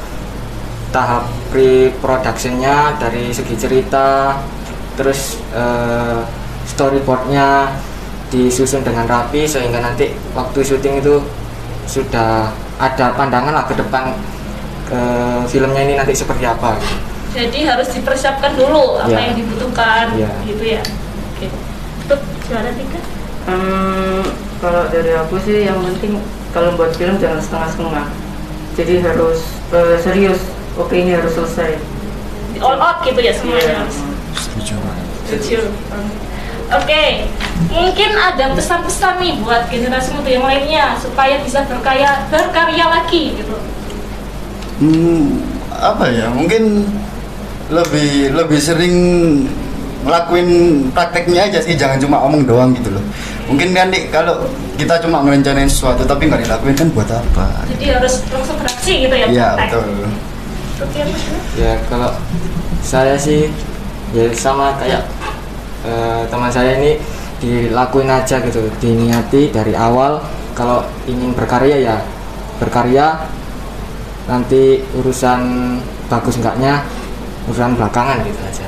tahap 0.95 1.27
pre-productionnya 1.51 2.95
dari 2.95 3.35
segi 3.35 3.55
cerita 3.59 4.39
terus 4.95 5.35
eh, 5.51 6.23
storyboardnya 6.65 7.71
disusun 8.31 8.81
dengan 8.81 9.05
rapi 9.05 9.43
sehingga 9.43 9.83
nanti 9.83 10.15
waktu 10.31 10.63
syuting 10.63 11.03
itu 11.03 11.19
sudah 11.83 12.47
ada 12.79 13.11
pandangan 13.13 13.51
lah 13.51 13.65
ke 13.67 13.75
depan 13.75 14.15
eh, 14.87 15.41
filmnya 15.45 15.81
ini 15.83 15.93
nanti 15.99 16.15
seperti 16.15 16.47
apa 16.47 16.79
gitu. 16.79 16.95
jadi 17.31 17.59
harus 17.75 17.91
dipersiapkan 17.91 18.55
dulu 18.55 18.99
apa 18.99 19.11
Iya. 19.11 19.19
yang 19.31 19.35
dibutuhkan 19.35 20.05
Iya. 20.15 20.29
gitu 20.47 20.63
ya. 20.63 20.81
Oke. 21.35 21.47
Tiga, 22.51 22.99
Hmm, 23.41 24.21
kalau 24.61 24.85
dari 24.91 25.15
aku 25.15 25.39
sih 25.41 25.65
yang 25.65 25.79
penting 25.81 26.19
kalau 26.51 26.75
buat 26.75 26.91
film 26.93 27.15
jangan 27.17 27.39
setengah-setengah. 27.39 28.05
Jadi 28.75 28.93
harus 29.01 29.39
eh, 29.71 29.95
serius. 29.97 30.39
Oke 30.75 30.99
ini 30.99 31.15
harus 31.15 31.31
selesai. 31.33 31.79
all 32.59 32.77
out 32.77 33.01
gitu 33.01 33.17
ya 33.17 33.31
semuanya. 33.33 33.87
Iya. 33.87 34.05
Setuju. 34.35 34.75
Setuju. 35.25 35.59
Oke, 36.71 37.27
mungkin 37.67 38.15
ada 38.15 38.55
pesan-pesan 38.55 39.19
nih 39.19 39.43
buat 39.43 39.67
generasi 39.67 40.15
muda 40.15 40.29
yang 40.31 40.47
lainnya 40.47 40.95
supaya 40.95 41.43
bisa 41.43 41.67
berkarya 41.67 42.31
berkarya 42.31 42.85
lagi 42.87 43.35
gitu. 43.35 43.55
Hmm, 44.79 45.43
apa 45.75 46.07
ya? 46.07 46.31
Mungkin 46.31 46.87
lebih 47.67 48.31
lebih 48.39 48.59
sering 48.63 48.95
ngelakuin 50.07 50.49
prakteknya 50.95 51.51
aja 51.51 51.59
sih, 51.59 51.75
jangan 51.75 51.99
cuma 51.99 52.23
omong 52.23 52.47
doang 52.47 52.71
gitu 52.71 52.87
loh. 52.95 53.03
Mungkin 53.51 53.75
kan 53.75 53.91
nih 53.91 54.07
kalau 54.07 54.47
kita 54.79 54.95
cuma 55.03 55.19
ngerencanain 55.27 55.67
sesuatu 55.67 56.07
tapi 56.07 56.31
nggak 56.31 56.47
dilakuin 56.47 56.75
kan 56.79 56.87
buat 56.95 57.09
apa? 57.11 57.67
Jadi 57.67 57.85
harus 57.91 58.23
langsung 58.31 58.55
beraksi 58.55 58.93
gitu 59.05 59.15
ya. 59.15 59.27
Iya 59.27 59.49
betul. 59.59 59.85
Oke, 60.81 60.99
Mas. 61.03 61.23
ya 61.59 61.77
kalau 61.91 62.15
saya 62.81 63.19
sih 63.19 63.51
ya 64.15 64.31
sama 64.33 64.73
kayak 64.81 65.05
eh, 65.83 66.23
teman 66.27 66.51
saya 66.51 66.77
ini 66.77 66.97
dilakuin 67.37 68.05
aja 68.05 68.37
gitu 68.39 68.61
diniati 68.77 69.49
dari 69.49 69.73
awal 69.73 70.21
kalau 70.53 70.85
ingin 71.05 71.33
berkarya 71.33 71.77
ya 71.81 71.97
berkarya 72.61 73.25
nanti 74.29 74.85
urusan 74.93 75.41
bagus 76.05 76.37
enggaknya 76.37 76.85
urusan 77.49 77.73
belakangan 77.73 78.21
gitu 78.21 78.41
aja 78.41 78.65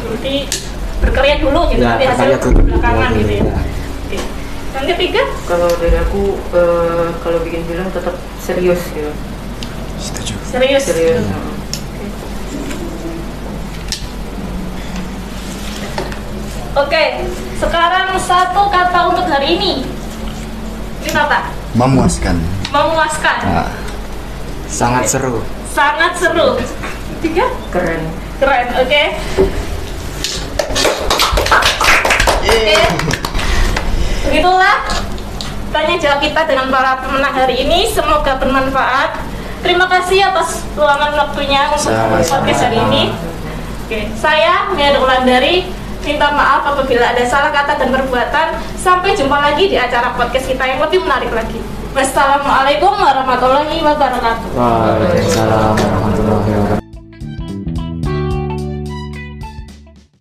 Berarti 0.00 0.34
berkarya 1.00 1.34
dulu 1.38 1.60
gitu, 1.70 1.80
Ya, 1.80 1.94
nanti 1.96 2.04
hasil 2.04 2.18
berkarya 2.18 2.38
dulu. 2.42 2.58
belakangan 2.66 3.08
Iya, 3.08 3.18
gitu 3.20 3.32
ya. 3.32 3.54
Oke. 3.54 4.18
Yang 4.70 4.84
ketiga, 4.94 5.22
Kalau 5.46 5.68
dari 5.78 5.96
aku 5.96 6.22
eh, 6.50 7.08
kalau 7.22 7.38
bikin 7.40 7.62
film 7.64 7.86
tetap 7.88 8.14
serius 8.42 8.82
gitu. 8.90 9.12
Setuju. 9.96 10.34
serius. 10.44 10.82
Serius. 10.84 11.24
Oke, 16.70 17.26
sekarang 17.58 18.14
satu 18.14 18.70
kata 18.70 19.10
untuk 19.10 19.26
hari 19.26 19.58
ini. 19.58 19.82
Ini 21.02 21.10
apa? 21.18 21.50
Memuaskan. 21.74 22.38
Memuaskan. 22.70 23.38
Nah, 23.42 23.70
sangat 24.70 25.10
seru 25.10 25.42
Sangat 25.74 26.14
seru. 26.14 26.62
Tiga? 27.18 27.50
Keren. 27.74 28.06
Keren, 28.38 28.66
oke. 28.78 29.02
Oke. 32.38 32.78
Begitulah 34.30 34.86
tanya 35.74 35.94
jawab 35.98 36.22
kita 36.22 36.42
dengan 36.46 36.70
para 36.70 37.02
pemenang 37.02 37.34
hari 37.34 37.66
ini. 37.66 37.90
Semoga 37.90 38.38
bermanfaat. 38.38 39.18
Terima 39.66 39.90
kasih 39.90 40.22
atas 40.22 40.62
luangan 40.78 41.18
waktunya 41.18 41.66
untuk 41.74 41.90
podcast 42.30 42.62
hari 42.62 42.78
ini. 42.78 43.02
Oke, 43.90 44.06
saya 44.14 44.70
Mia 44.78 44.94
Wulandari 44.94 45.79
minta 46.04 46.28
maaf 46.32 46.62
apabila 46.64 47.12
ada 47.12 47.24
salah 47.24 47.52
kata 47.52 47.76
dan 47.80 47.88
perbuatan. 47.92 48.46
Sampai 48.76 49.12
jumpa 49.16 49.36
lagi 49.38 49.68
di 49.68 49.76
acara 49.76 50.12
podcast 50.16 50.48
kita 50.48 50.64
yang 50.64 50.80
lebih 50.80 51.04
menarik 51.04 51.32
lagi. 51.32 51.60
Wassalamualaikum 51.90 52.94
warahmatullahi 52.94 53.82
wabarakatuh. 53.82 54.48
Waalaikumsalam 54.54 55.74
warahmatullahi 55.74 56.19